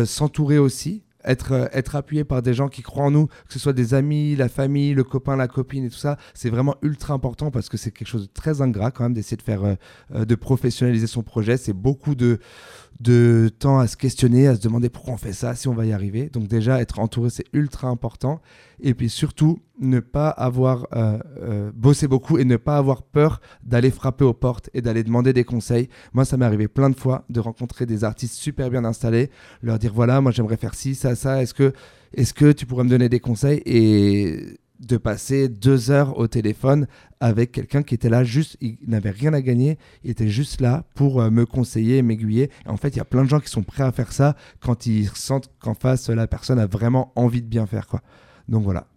s'entourer 0.06 0.60
aussi 0.60 1.04
être, 1.24 1.54
euh, 1.54 1.68
être 1.74 1.96
appuyé 1.96 2.24
par 2.24 2.42
des 2.42 2.54
gens 2.54 2.68
qui 2.68 2.82
croient 2.82 3.06
en 3.06 3.12
nous, 3.12 3.28
que 3.28 3.54
ce 3.54 3.60
soit 3.60 3.74
des 3.74 3.94
amis, 3.94 4.36
la 4.36 4.50
famille, 4.50 4.94
le 4.94 5.04
copain, 5.04 5.36
la 5.36 5.48
copine 5.48 5.86
et 5.86 5.90
tout 5.90 5.98
ça, 5.98 6.18
c'est 6.34 6.50
vraiment 6.50 6.76
ultra 6.82 7.14
important 7.14 7.52
parce 7.52 7.70
que 7.70 7.78
c'est 7.78 7.92
quelque 7.92 8.08
chose 8.08 8.24
de 8.24 8.34
très 8.34 8.62
ingrat 8.62 8.92
quand 8.92 9.04
même 9.04 9.14
d'essayer 9.14 9.38
de 9.38 9.42
faire, 9.42 9.64
euh, 9.64 9.76
euh, 10.16 10.26
de 10.26 10.36
professionnaliser 10.36 11.08
son 11.08 11.24
projet. 11.24 11.58
C'est 11.58 11.74
beaucoup 11.74 12.16
de, 12.16 12.40
de 13.02 13.50
temps 13.58 13.80
à 13.80 13.88
se 13.88 13.98
questionner, 13.98 14.48
à 14.48 14.56
se 14.56 14.62
demander 14.62 14.90
pourquoi 14.90 15.14
on 15.14 15.18
fait 15.18 15.34
ça, 15.34 15.56
si 15.56 15.68
on 15.68 15.74
va 15.74 15.86
y 15.86 15.94
arriver. 15.94 16.30
Donc 16.30 16.48
déjà, 16.48 16.82
être 16.82 17.00
entouré, 17.00 17.30
c'est 17.30 17.46
ultra 17.54 17.88
important. 17.88 18.42
Et 18.80 18.94
puis 18.94 19.10
surtout, 19.10 19.60
ne 19.80 20.00
pas 20.00 20.30
avoir 20.30 20.88
euh, 20.94 21.18
euh, 21.42 21.72
bossé 21.74 22.08
beaucoup 22.08 22.38
et 22.38 22.46
ne 22.46 22.58
pas 22.58 22.78
avoir 22.78 23.02
peur 23.02 23.42
d'aller 23.64 23.90
frapper 23.90 24.24
aux 24.24 24.34
portes 24.34 24.70
et 24.74 24.82
d'aller 24.82 25.04
demander 25.04 25.34
des 25.34 25.44
conseils. 25.44 25.90
Moi, 26.14 26.26
ça 26.26 26.38
m'est 26.38 26.46
arrivé 26.46 26.68
plein 26.68 26.90
de 26.90 26.96
fois 26.96 27.26
de 27.30 27.40
rencontrer 27.40 27.86
des 27.86 28.04
artistes 28.04 28.36
super 28.36 28.70
bien 28.70 28.86
installés, 28.86 29.32
leur 29.64 29.80
dire 29.80 29.94
voilà, 29.94 30.22
moi 30.22 30.32
j'aimerais 30.32 30.58
faire 30.58 30.76
ci, 30.76 30.94
ça, 30.94 31.16
ça. 31.16 31.42
Est-ce 31.42 31.56
que, 31.56 31.74
est-ce 32.14 32.34
que 32.34 32.52
tu 32.52 32.66
pourrais 32.68 32.84
me 32.84 32.90
donner 32.90 33.10
des 33.10 33.20
conseils? 33.20 33.62
Et 33.66 34.60
de 34.82 34.98
passer 34.98 35.48
deux 35.48 35.92
heures 35.92 36.18
au 36.18 36.28
téléphone 36.28 36.88
avec 37.20 37.52
quelqu'un 37.52 37.84
qui 37.84 37.94
était 37.94 38.10
là 38.10 38.24
juste, 38.24 38.58
il 38.62 38.78
n'avait 38.88 39.12
rien 39.12 39.34
à 39.34 39.42
gagner, 39.42 39.78
il 40.04 40.12
était 40.12 40.28
juste 40.28 40.60
là 40.60 40.84
pour 40.96 41.22
euh, 41.22 41.30
me 41.30 41.46
conseiller, 41.46 42.02
m'aiguiller. 42.02 42.50
En 42.66 42.78
fait, 42.78 42.90
il 42.90 42.98
y 42.98 43.02
a 43.02 43.06
plein 43.06 43.24
de 43.24 43.30
gens 43.30 43.40
qui 43.40 43.50
sont 43.50 43.64
prêts 43.64 43.84
à 43.84 43.92
faire 43.92 44.12
ça 44.12 44.36
quand 44.60 44.88
ils 44.88 45.08
sentent 45.10 45.50
qu'en 45.60 45.76
face, 45.76 46.10
la 46.10 46.28
personne 46.28 46.60
a 46.60 46.66
vraiment 46.66 47.12
envie 47.16 47.42
de 47.42 47.48
bien 47.48 47.68
faire. 47.68 47.88
Quoi. 47.88 48.02
Donc 48.50 48.64
voilà. 48.64 48.88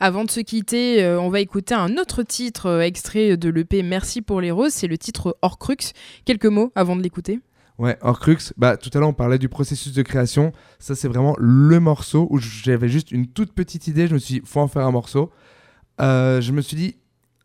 Avant 0.00 0.24
de 0.24 0.30
se 0.30 0.40
quitter, 0.40 1.04
euh, 1.04 1.20
on 1.20 1.28
va 1.28 1.38
écouter 1.38 1.74
un 1.74 1.96
autre 1.96 2.24
titre 2.24 2.66
euh, 2.66 2.80
extrait 2.80 3.36
de 3.36 3.48
l'EP 3.48 3.84
Merci 3.84 4.20
pour 4.20 4.40
les 4.40 4.50
roses, 4.50 4.72
c'est 4.72 4.88
le 4.88 4.98
titre 4.98 5.38
Horcrux. 5.42 5.92
Quelques 6.24 6.46
mots 6.46 6.72
avant 6.74 6.96
de 6.96 7.02
l'écouter 7.02 7.38
Ouais, 7.80 7.96
Horcrux, 8.02 8.52
bah, 8.58 8.76
tout 8.76 8.90
à 8.92 8.98
l'heure 8.98 9.08
on 9.08 9.14
parlait 9.14 9.38
du 9.38 9.48
processus 9.48 9.94
de 9.94 10.02
création. 10.02 10.52
Ça, 10.78 10.94
c'est 10.94 11.08
vraiment 11.08 11.34
le 11.38 11.80
morceau 11.80 12.26
où 12.28 12.38
j'avais 12.38 12.90
juste 12.90 13.10
une 13.10 13.26
toute 13.26 13.54
petite 13.54 13.86
idée. 13.86 14.06
Je 14.06 14.12
me 14.12 14.18
suis 14.18 14.34
dit, 14.34 14.42
faut 14.44 14.60
en 14.60 14.68
faire 14.68 14.86
un 14.86 14.90
morceau. 14.90 15.30
Euh, 15.98 16.42
je 16.42 16.52
me 16.52 16.60
suis 16.60 16.76
dit, 16.76 16.96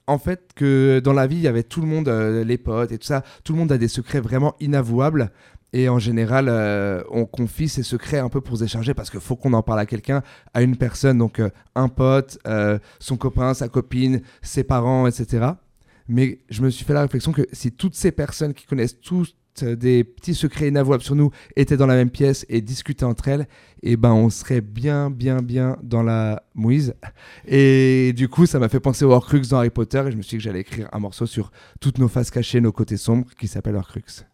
en 0.08 0.17
fait, 0.17 0.50
que 0.54 1.00
dans 1.02 1.13
la 1.13 1.26
vie, 1.26 1.38
il 1.38 1.41
y 1.41 1.48
avait 1.48 1.63
tout 1.63 1.80
le 1.80 1.88
monde, 1.88 2.10
euh, 2.10 2.43
les 2.43 2.58
potes 2.58 2.91
et 2.91 2.98
tout 2.98 3.08
ça, 3.08 3.24
tout 3.45 3.54
le 3.54 3.60
monde 3.60 3.71
a 3.71 3.78
des 3.78 3.88
secrets 3.88 4.19
vraiment 4.19 4.56
inavouables. 4.60 5.32
Et 5.71 5.88
en 5.88 6.00
général, 6.00 6.48
euh, 6.50 7.02
on 7.12 7.24
confie 7.24 7.69
ses 7.69 7.84
secrets 7.84 8.19
un 8.19 8.28
peu 8.28 8.41
pour 8.41 8.58
se 8.58 8.63
décharger 8.63 8.93
parce 8.93 9.10
qu'il 9.10 9.21
faut 9.21 9.38
qu'on 9.38 9.54
en 9.54 9.63
parle 9.63 9.80
à 9.80 9.86
quelqu'un, 9.86 10.21
à 10.54 10.63
une 10.63 10.76
personne, 10.76 11.17
donc 11.17 11.41
un 11.76 11.88
pote, 11.88 12.39
son 13.00 13.15
copain, 13.15 13.54
sa 13.54 13.69
copine, 13.69 14.19
ses 14.41 14.65
parents, 14.65 15.08
etc. 15.08 15.52
Mais 16.10 16.39
je 16.50 16.62
me 16.62 16.69
suis 16.69 16.84
fait 16.84 16.93
la 16.93 17.04
réflexion 17.04 17.32
que 17.32 17.43
si 17.54 17.71
toutes 17.71 17.95
ces 17.95 18.12
personnes 18.12 18.54
qui 18.54 18.65
connaissent 18.65 19.00
tous 19.00 19.34
des 19.63 20.04
petits 20.04 20.36
secrets 20.36 20.68
inavouables 20.68 21.04
sur 21.04 21.15
nous 21.15 21.32
étaient 21.56 21.78
dans 21.78 21.88
la 21.88 21.96
même 21.96 22.10
pièce 22.10 22.46
et 22.50 22.62
discutaient 22.62 23.06
entre 23.06 23.28
elles, 23.28 23.48
et 23.84 23.98
ben 23.98 24.12
on 24.12 24.30
serait 24.30 24.62
bien, 24.62 25.10
bien, 25.10 25.41
bien 25.41 25.78
dans 25.84 26.04
la 26.04 26.44
mouise. 26.54 26.96
Et 27.48 28.13
du 28.15 28.28
coup, 28.28 28.46
ça 28.46 28.60
m'a 28.60 28.70
fait 28.70 28.80
penser 28.80 29.06
au 29.06 29.12
Horcrux 29.12 29.41
dans 29.50 29.58
Harry 29.58 29.70
Potter 29.70 30.04
et 30.08 30.12
je 30.12 30.18
me 30.18 30.22
suis 30.22 30.38
dit 30.38 30.38
que 30.38 30.44
j'allais 30.44 30.62
écrire 30.62 30.89
un 30.91 31.00
morceau 31.00 31.26
sur 31.26 31.52
toutes 31.80 31.98
nos 31.98 32.08
faces 32.08 32.32
cachées, 32.32 32.62
nos 32.62 32.72
côtés 32.72 32.98
sombres, 32.98 33.28
qui 33.38 33.48
s'appelle 33.48 33.76
Horcrux. 33.76 34.26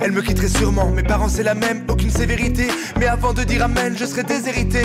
Elle 0.00 0.12
me 0.12 0.22
quitterait 0.22 0.48
sûrement. 0.48 0.90
Mes 0.90 1.02
parents 1.02 1.28
c'est 1.28 1.42
la 1.42 1.54
même, 1.54 1.84
aucune 1.88 2.10
sévérité. 2.10 2.68
Mais 2.98 3.06
avant 3.06 3.32
de 3.32 3.42
dire 3.42 3.64
amen, 3.64 3.94
je 3.96 4.04
serais 4.04 4.22
déshérité. 4.22 4.82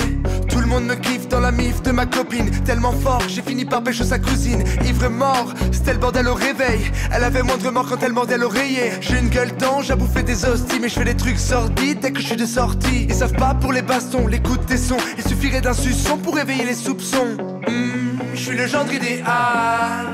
Tout 0.49 0.59
le 0.59 0.65
monde 0.65 0.85
me 0.85 0.95
kiffe 0.95 1.27
dans 1.27 1.39
la 1.39 1.51
mif 1.51 1.81
de 1.81 1.91
ma 1.91 2.05
copine. 2.05 2.49
Tellement 2.63 2.93
fort, 2.93 3.21
j'ai 3.27 3.41
fini 3.41 3.65
par 3.65 3.83
pêcher 3.83 4.03
sa 4.03 4.19
cousine. 4.19 4.63
Ivre 4.85 5.09
mort, 5.09 5.53
c'était 5.71 5.93
le 5.93 5.99
bordel 5.99 6.27
au 6.27 6.33
réveil. 6.33 6.91
Elle 7.11 7.23
avait 7.23 7.43
moins 7.43 7.57
de 7.57 7.69
quand 7.69 8.03
elle 8.03 8.13
mordait 8.13 8.37
l'oreiller. 8.37 8.91
J'ai 9.01 9.19
une 9.19 9.29
gueule 9.29 9.51
d'ange, 9.57 9.91
à 9.91 9.95
bouffer 9.95 10.23
des 10.23 10.45
hosties, 10.45 10.79
mais 10.79 10.87
je 10.87 10.93
fais 10.93 11.05
des 11.05 11.17
trucs 11.17 11.39
sordides 11.39 11.99
dès 11.99 12.11
que 12.11 12.21
je 12.21 12.27
suis 12.27 12.35
de 12.35 12.45
sortie. 12.45 13.07
Ils 13.09 13.15
savent 13.15 13.33
pas 13.33 13.53
pour 13.55 13.73
les 13.73 13.81
bastons, 13.81 14.27
l'écoute 14.27 14.65
des 14.67 14.77
sons. 14.77 14.97
Il 15.17 15.27
suffirait 15.27 15.61
d'un 15.61 15.73
suçon 15.73 16.17
pour 16.17 16.35
réveiller 16.35 16.65
les 16.65 16.75
soupçons. 16.75 17.37
Hmm, 17.67 18.19
je 18.33 18.39
suis 18.39 18.57
le 18.57 18.67
gendre 18.67 18.93
idéal 18.93 20.05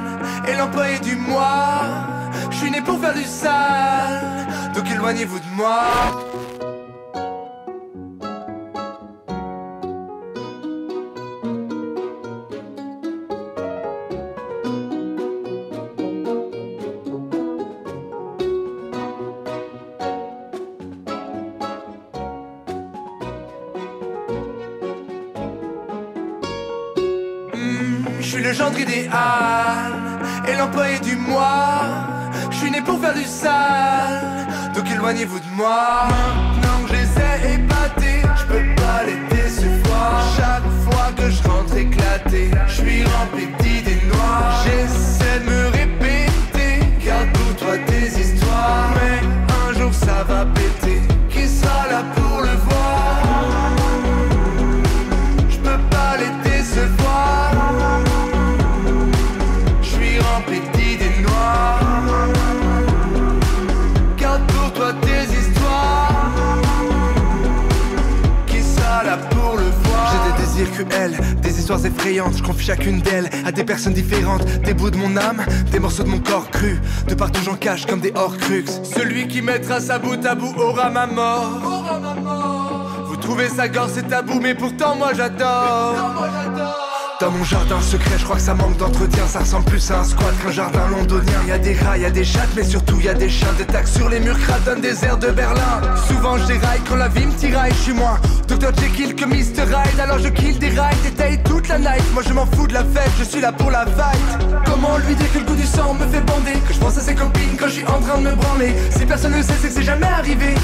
et 0.48 0.56
l'employé 0.56 1.00
du 1.00 1.16
mois. 1.16 2.21
Je 2.62 2.68
suis 2.68 2.76
né 2.76 2.82
pour 2.84 3.00
faire 3.00 3.16
du 3.16 3.24
sale, 3.24 4.46
donc 4.76 4.88
éloignez-vous 4.88 5.40
de 5.40 5.56
moi. 5.56 5.82
Hmm, 27.56 28.06
je 28.20 28.28
suis 28.28 28.44
le 28.44 28.54
gendre 28.54 28.78
idéal 28.78 29.94
et 30.48 30.56
l'employé 30.56 31.00
du 31.00 31.16
mois 31.16 32.11
suis 32.62 32.72
né 32.72 32.82
pour 32.82 33.00
faire 33.00 33.14
du 33.14 33.24
sale. 33.24 34.48
Donc 34.76 34.90
éloignez-vous 34.90 35.40
de 35.40 35.52
moi. 35.56 36.08
Maintenant 36.10 36.84
que 36.84 36.90
je 36.90 36.94
les 36.94 37.10
ai 37.20 37.56
épatés 37.56 38.22
Je 38.40 38.46
peux 38.46 38.82
pas 38.82 39.02
les 39.08 39.36
décevoir 39.36 40.24
Chaque 40.38 40.70
fois 40.84 41.08
que 41.18 41.30
je 41.30 41.42
rentre 41.48 41.76
éclaté 41.76 42.52
Je 42.68 42.74
suis 42.74 43.04
rempli 43.04 43.48
d'idées 43.60 44.02
noires. 44.12 44.64
J'essaie 44.64 45.40
de 45.40 45.50
me 45.50 45.68
répéter 45.80 46.72
Garde 47.04 47.30
pour 47.34 47.56
toi 47.56 47.78
tes 47.88 48.08
histoires 48.20 48.92
histoires 71.62 71.86
effrayantes. 71.86 72.38
Je 72.38 72.44
confie 72.44 72.66
chacune 72.66 73.02
d'elles 73.02 73.30
à 73.46 73.52
des 73.52 73.64
personnes 73.64 73.94
différentes. 73.94 74.46
Des 74.64 74.74
bouts 74.74 74.90
de 74.90 74.98
mon 74.98 75.16
âme, 75.18 75.44
des 75.72 75.80
morceaux 75.80 76.04
de 76.04 76.10
mon 76.10 76.20
corps 76.20 76.50
cru. 76.50 76.80
De 77.08 77.16
partout 77.16 77.42
j'en 77.44 77.56
cache 77.56 77.86
comme 77.86 78.00
des 78.00 78.12
hors-crux. 78.16 78.66
Celui 78.84 79.28
qui 79.28 79.42
mettra 79.42 79.80
sa 79.80 80.00
bout 80.00 80.26
à 80.26 80.36
bout 80.36 80.54
aura 80.58 80.90
ma 80.90 81.08
mort. 81.08 81.60
Vous 83.08 83.18
trouvez 83.18 83.50
sa 83.50 83.68
gorge 83.68 83.92
c'est 83.94 84.08
tabou, 84.08 84.40
mais 84.42 84.56
pourtant 84.56 84.96
moi 84.96 85.12
j'adore. 85.14 86.28
Dans 87.22 87.30
mon 87.30 87.44
jardin 87.44 87.80
secret, 87.80 88.18
je 88.18 88.24
crois 88.24 88.38
que 88.38 88.42
ça 88.42 88.56
manque 88.56 88.78
d'entretien. 88.78 89.28
Ça 89.28 89.42
ressemble 89.42 89.66
plus 89.66 89.92
à 89.92 90.00
un 90.00 90.04
squat 90.04 90.34
qu'un 90.42 90.50
jardin 90.50 90.88
londonien. 90.88 91.40
Y 91.48 91.52
a 91.52 91.60
des 91.60 91.76
rats, 91.76 91.96
y 91.96 92.06
a 92.06 92.10
des 92.10 92.24
chattes, 92.24 92.50
mais 92.56 92.64
surtout 92.64 93.00
y 93.00 93.10
a 93.10 93.14
des 93.14 93.30
chiens. 93.30 93.54
Des 93.60 93.66
tacs 93.66 93.88
sur 93.88 94.10
les 94.10 94.20
murs 94.20 94.38
donnent 94.66 94.82
des 94.82 95.06
airs 95.06 95.20
de 95.20 95.30
Berlin. 95.30 95.82
Souvent 96.08 96.40
je 96.40 96.46
déraille 96.46 96.82
quand 96.90 96.96
la 96.96 97.10
vie 97.10 97.28
me 97.28 97.34
tiraille. 97.34 97.74
Je 97.74 97.84
suis 97.84 97.94
moins 97.94 98.20
Dr. 98.48 98.72
Jekyll 98.76 99.14
que 99.14 99.26
Mr. 99.26 99.70
Hyde. 99.70 100.00
Alors 100.00 100.18
je 100.18 100.30
kill 100.30 100.58
des 100.58 100.70
rides, 100.70 101.02
détaille 101.04 101.44
toute 101.44 101.68
la 101.68 101.78
night. 101.78 102.04
Moi 102.16 102.24
je 102.28 102.34
m'en 102.34 102.48
fous 102.48 102.66
de 102.66 102.74
la 102.74 102.84
fête, 102.84 103.12
je 103.20 103.24
suis 103.24 103.40
là 103.40 103.52
pour 103.52 103.70
la 103.70 103.86
fight. 103.86 104.66
Comment 104.66 104.98
lui 104.98 105.14
dire 105.14 105.32
que 105.32 105.38
le 105.38 105.46
goût 105.46 105.56
du 105.56 105.68
sang 105.68 105.94
me 105.94 106.08
fait 106.08 106.22
bander? 106.22 106.54
Que 106.68 106.74
je 106.74 106.80
pense 106.80 106.98
à 106.98 107.02
ses 107.02 107.14
copines 107.14 107.56
quand 107.56 107.68
je 107.68 107.74
suis 107.74 107.86
en 107.86 108.02
train 108.02 108.18
de 108.18 108.24
me 108.24 108.34
branler. 108.34 108.74
Si 108.98 109.06
personne 109.06 109.38
ne 109.38 109.44
sait, 109.44 109.54
c'est 109.62 109.68
que 109.68 109.74
c'est 109.76 109.84
jamais 109.84 110.08
arrivé. 110.08 110.56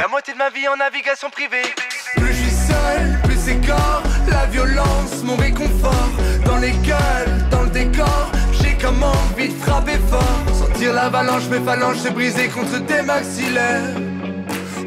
La 0.00 0.06
moitié 0.06 0.32
de 0.32 0.38
ma 0.38 0.50
vie 0.50 0.68
en 0.68 0.76
navigation 0.76 1.28
privée. 1.28 1.74
Plus 2.14 2.43
seul, 2.66 3.20
plus 3.24 3.38
c'est 3.44 3.66
corps 3.66 4.02
la 4.28 4.46
violence, 4.46 5.22
mon 5.24 5.36
réconfort. 5.36 6.10
Dans 6.44 6.58
les 6.58 6.72
gueules, 6.88 7.48
dans 7.50 7.62
le 7.62 7.70
décor 7.70 8.30
J'ai 8.52 8.76
comme 8.76 9.02
envie 9.02 9.48
de 9.48 9.58
frapper 9.62 9.98
fort. 10.10 10.44
Sentir 10.52 10.92
l'avalanche, 10.92 11.48
mes 11.50 11.60
phalanges 11.60 11.98
se 11.98 12.08
briser 12.08 12.48
contre 12.48 12.78
des 12.80 13.02
maxillaires. 13.02 13.94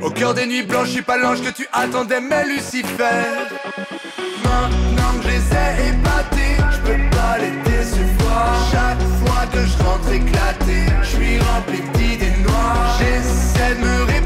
Au 0.01 0.11
cœur 0.11 0.33
des 0.33 0.45
nuits 0.45 0.63
blanches, 0.63 0.87
je 0.87 0.93
suis 0.93 1.01
pas 1.01 1.17
l'ange 1.17 1.41
que 1.41 1.49
tu 1.49 1.67
attendais, 1.73 2.21
mais 2.21 2.45
Lucifer. 2.45 3.25
Maintenant 4.43 5.11
que 5.17 5.23
je 5.23 5.29
les 5.29 5.45
ai 5.55 5.89
épatés, 5.89 6.55
je 6.71 6.79
peux 6.87 7.17
pas 7.17 7.37
les 7.39 7.69
décevoir 7.69 8.69
Chaque 8.71 9.03
fois 9.19 9.43
que 9.51 9.65
je 9.65 9.83
rentre 9.83 10.11
éclaté, 10.11 10.85
je 11.01 11.07
suis 11.07 11.39
rempli 11.39 11.81
d'idées 11.95 12.37
noires. 12.45 12.99
J'essaie 12.99 13.75
de 13.75 13.81
me 13.81 14.16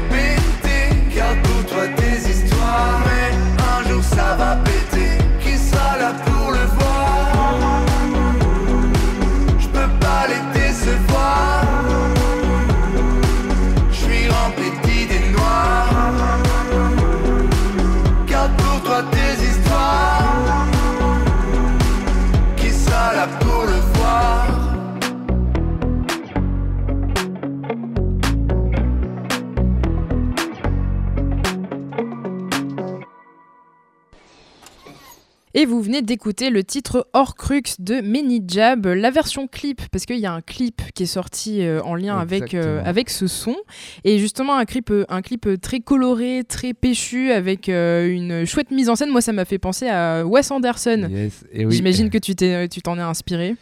vous 35.72 35.80
venez 35.80 36.02
d'écouter 36.02 36.50
le 36.50 36.62
titre 36.64 37.08
Horcrux 37.14 37.62
de 37.78 38.02
Many 38.02 38.44
Jab, 38.46 38.86
la 38.86 39.10
version 39.10 39.46
clip, 39.46 39.80
parce 39.90 40.04
qu'il 40.04 40.18
y 40.18 40.26
a 40.26 40.32
un 40.32 40.42
clip 40.42 40.82
qui 40.92 41.04
est 41.04 41.06
sorti 41.06 41.62
euh, 41.62 41.80
en 41.82 41.94
lien 41.94 42.18
avec, 42.18 42.52
euh, 42.52 42.82
avec 42.84 43.08
ce 43.08 43.26
son. 43.26 43.56
Et 44.04 44.18
justement, 44.18 44.54
un 44.54 44.66
clip, 44.66 44.90
euh, 44.90 45.06
un 45.08 45.22
clip 45.22 45.48
très 45.62 45.80
coloré, 45.80 46.42
très 46.46 46.74
péchu, 46.74 47.32
avec 47.32 47.68
une 47.68 48.44
chouette 48.44 48.70
mise 48.70 48.90
en 48.90 48.96
scène. 48.96 49.08
Moi, 49.08 49.22
ça 49.22 49.32
m'a 49.32 49.46
fait 49.46 49.58
penser 49.58 49.88
à 49.88 50.26
Wes 50.26 50.50
Anderson. 50.50 51.08
J'imagine 51.54 52.10
que 52.10 52.18
tu 52.18 52.34
t'en 52.82 52.98
es 52.98 53.02
inspiré. 53.02 53.56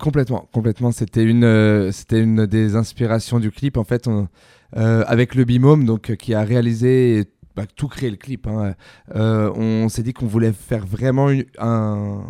complètement, 0.00 0.48
complètement. 0.52 0.90
C'était 0.90 1.22
une, 1.22 1.92
c'était 1.92 2.20
une 2.20 2.46
des 2.46 2.74
inspirations 2.74 3.38
du 3.38 3.52
clip. 3.52 3.76
En 3.76 3.84
fait, 3.84 4.08
avec 4.72 5.36
le 5.36 5.44
Bimome, 5.44 5.84
donc 5.84 6.16
qui 6.16 6.34
a 6.34 6.42
réalisé 6.42 7.26
bah, 7.56 7.64
tout 7.74 7.88
créer 7.88 8.10
le 8.10 8.16
clip. 8.16 8.46
Hein. 8.46 8.74
Euh, 9.14 9.50
on 9.54 9.88
s'est 9.88 10.02
dit 10.02 10.12
qu'on 10.12 10.26
voulait 10.26 10.52
faire 10.52 10.84
vraiment 10.84 11.30
un, 11.58 12.26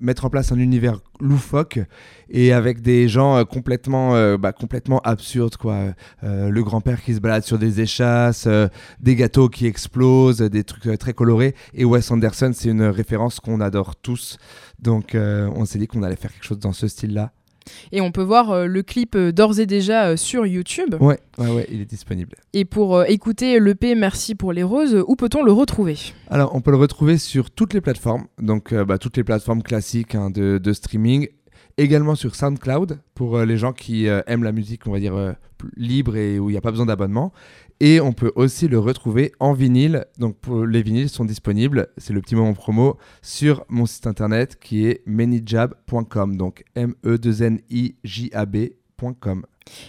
mettre 0.00 0.24
en 0.24 0.30
place 0.30 0.50
un 0.50 0.58
univers 0.58 1.00
loufoque 1.20 1.80
et 2.28 2.52
avec 2.52 2.82
des 2.82 3.08
gens 3.08 3.36
euh, 3.36 3.44
complètement, 3.44 4.16
euh, 4.16 4.36
bah, 4.36 4.52
complètement 4.52 4.98
absurdes. 5.00 5.56
Quoi. 5.56 5.94
le 6.22 6.62
grand-père 6.62 7.02
qui 7.02 7.14
se 7.14 7.20
balade 7.20 7.44
sur 7.44 7.58
des 7.58 7.80
échasses, 7.80 8.48
des 9.00 9.14
gâteaux 9.14 9.48
qui 9.48 9.66
explosent, 9.66 10.38
des 10.38 10.64
trucs 10.64 10.98
très 10.98 11.14
colorés. 11.14 11.54
Et 11.72 11.84
Wes 11.84 12.10
Anderson, 12.10 12.50
c'est 12.52 12.70
une 12.70 12.82
référence 12.82 13.38
qu'on 13.38 13.60
adore 13.60 13.94
tous. 13.94 14.38
Donc 14.80 15.14
on 15.14 15.64
s'est 15.64 15.78
dit 15.78 15.86
qu'on 15.86 16.02
allait 16.02 16.16
faire 16.16 16.32
quelque 16.32 16.46
chose 16.46 16.58
dans 16.58 16.72
ce 16.72 16.88
style-là. 16.88 17.32
Et 17.92 18.00
on 18.00 18.12
peut 18.12 18.22
voir 18.22 18.50
euh, 18.50 18.66
le 18.66 18.82
clip 18.82 19.14
euh, 19.14 19.32
d'ores 19.32 19.60
et 19.60 19.66
déjà 19.66 20.08
euh, 20.08 20.16
sur 20.16 20.46
YouTube. 20.46 20.94
Ouais, 21.00 21.18
ouais, 21.38 21.50
ouais, 21.50 21.66
il 21.70 21.80
est 21.80 21.90
disponible. 21.90 22.36
Et 22.52 22.64
pour 22.64 23.04
écouter 23.04 23.60
l'EP 23.60 23.94
Merci 23.94 24.34
pour 24.34 24.52
les 24.52 24.62
roses, 24.62 25.02
où 25.06 25.16
peut-on 25.16 25.42
le 25.42 25.52
retrouver? 25.52 25.96
Alors, 26.28 26.54
on 26.54 26.60
peut 26.60 26.70
le 26.70 26.76
retrouver 26.76 27.18
sur 27.18 27.50
toutes 27.50 27.74
les 27.74 27.80
plateformes, 27.80 28.26
donc 28.38 28.74
bah, 28.74 28.98
toutes 28.98 29.16
les 29.16 29.24
plateformes 29.24 29.62
classiques 29.62 30.14
hein, 30.14 30.30
de, 30.30 30.58
de, 30.58 30.72
streaming, 30.72 31.28
également 31.76 32.14
sur 32.14 32.34
SoundCloud 32.34 33.00
pour 33.14 33.38
les 33.40 33.56
gens 33.56 33.72
qui 33.72 34.06
aiment 34.06 34.44
la 34.44 34.52
musique, 34.52 34.86
on 34.86 34.92
va 34.92 35.00
dire 35.00 35.34
libre 35.76 36.16
et 36.16 36.38
où 36.38 36.50
il 36.50 36.52
n'y 36.52 36.58
a 36.58 36.60
pas 36.60 36.70
besoin 36.70 36.86
d'abonnement. 36.86 37.32
Et 37.80 38.00
on 38.00 38.12
peut 38.12 38.32
aussi 38.34 38.66
le 38.66 38.76
retrouver 38.78 39.32
en 39.38 39.52
vinyle. 39.52 40.06
Donc 40.18 40.34
les 40.68 40.82
vinyles 40.82 41.08
sont 41.08 41.24
disponibles, 41.24 41.86
c'est 41.96 42.12
le 42.12 42.20
petit 42.20 42.34
moment 42.34 42.54
promo, 42.54 42.96
sur 43.22 43.64
mon 43.68 43.86
site 43.86 44.08
internet 44.08 44.58
qui 44.60 44.86
est 44.86 45.02
manyjab.com. 45.06 46.36
Donc 46.36 46.64
M-E-2-N-I-J-A-B.com. 46.74 49.46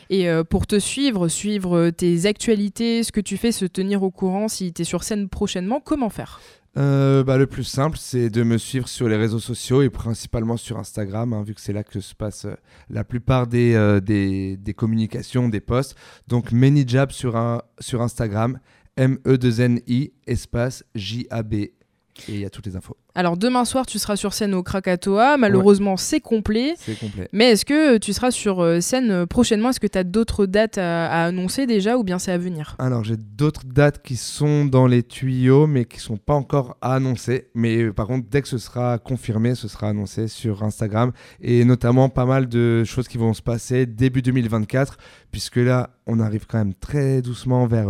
Et 0.10 0.30
euh, 0.30 0.44
pour 0.44 0.68
te 0.68 0.78
suivre, 0.78 1.30
suivre 1.30 1.90
tes 1.90 2.26
actualités, 2.26 3.04
ce 3.04 3.12
que 3.12 3.22
tu 3.22 3.38
fais, 3.38 3.52
se 3.52 3.66
tenir 3.66 4.04
au 4.04 4.12
courant 4.12 4.48
si 4.48 4.74
tu 4.74 4.82
es 4.82 4.86
sur 4.86 5.04
scène 5.04 5.30
prochainement, 5.30 5.80
comment 5.80 6.10
faire? 6.10 6.42
Euh, 6.78 7.24
bah, 7.24 7.38
le 7.38 7.48
plus 7.48 7.64
simple, 7.64 7.98
c'est 8.00 8.30
de 8.30 8.44
me 8.44 8.58
suivre 8.58 8.88
sur 8.88 9.10
les 9.10 9.16
réseaux 9.16 9.40
sociaux 9.40 9.82
et 9.82 9.90
principalement 9.90 10.58
sur 10.58 10.78
Instagram, 10.78 11.34
hein, 11.34 11.44
vu 11.44 11.56
que 11.56 11.62
c'est 11.62 11.74
là 11.74 11.84
que 11.84 12.00
se 12.00 12.16
passe 12.16 12.46
euh, 12.46 12.56
la 12.90 13.04
plupart 13.04 13.48
des, 13.48 14.00
des, 14.04 14.58
des, 14.58 14.74
communications, 14.74 15.50
des 15.50 15.62
posts. 15.62 15.96
Donc, 16.28 16.52
ManyJab 16.52 17.12
sur, 17.12 17.36
un, 17.36 17.62
sur 17.80 18.02
Instagram, 18.02 18.60
M-E-2-N-I, 18.98 20.14
espace 20.28 20.84
J-A-B. 20.96 21.79
Et 22.28 22.34
il 22.34 22.40
y 22.42 22.46
a 22.46 22.50
toutes 22.50 22.66
les 22.66 22.76
infos. 22.76 22.98
Alors 23.16 23.38
demain 23.38 23.66
soir, 23.66 23.86
tu 23.86 24.00
seras 24.00 24.16
sur 24.16 24.34
scène 24.34 24.54
au 24.54 24.64
Krakatoa. 24.64 25.38
Malheureusement, 25.38 25.98
c'est 25.98 26.20
complet. 26.20 26.76
C'est 26.78 26.98
complet. 26.98 27.28
Mais 27.34 27.52
est-ce 27.52 27.66
que 27.66 27.98
tu 27.98 28.14
seras 28.14 28.32
sur 28.32 28.62
euh, 28.62 28.80
scène 28.82 29.12
euh, 29.12 29.26
prochainement? 29.26 29.72
Est-ce 29.72 29.80
que 29.80 29.88
tu 29.88 29.98
as 29.98 30.04
d'autres 30.04 30.46
dates 30.46 30.78
à, 30.78 31.26
annoncer 31.26 31.66
déjà 31.66 31.98
ou 31.98 32.04
bien 32.04 32.20
c'est 32.20 32.32
à 32.32 32.38
venir? 32.38 32.76
Alors 32.80 33.04
j'ai 33.04 33.18
d'autres 33.18 33.66
dates 33.66 34.02
qui 34.02 34.16
sont 34.16 34.66
dans 34.66 34.88
les 34.88 35.04
tuyaux 35.04 35.68
mais 35.68 35.86
qui 35.86 36.00
sont 36.00 36.18
pas 36.18 36.34
encore 36.34 36.78
à 36.82 36.96
annoncer. 36.96 37.48
Mais 37.56 37.84
euh, 37.84 37.94
par 37.94 38.08
contre, 38.08 38.28
dès 38.30 38.42
que 38.42 38.48
ce 38.48 38.58
sera 38.58 39.00
confirmé, 39.00 39.56
ce 39.56 39.68
sera 39.68 39.90
annoncé 39.90 40.28
sur 40.28 40.64
Instagram 40.64 41.12
et 41.42 41.66
notamment 41.66 42.10
pas 42.10 42.26
mal 42.26 42.48
de 42.48 42.84
choses 42.84 43.08
qui 43.08 43.18
vont 43.18 43.34
se 43.34 43.42
passer 43.42 43.86
début 43.86 44.22
2024 44.22 44.98
puisque 45.32 45.58
là, 45.58 45.90
on 46.08 46.20
arrive 46.20 46.46
quand 46.48 46.58
même 46.58 46.74
très 46.74 47.22
doucement 47.22 47.68
vers, 47.68 47.90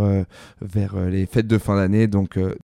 vers 0.62 1.00
les 1.10 1.26
fêtes 1.26 1.48
de 1.48 1.58
fin 1.58 1.78
d'année. 1.78 2.08
Donc 2.08 2.38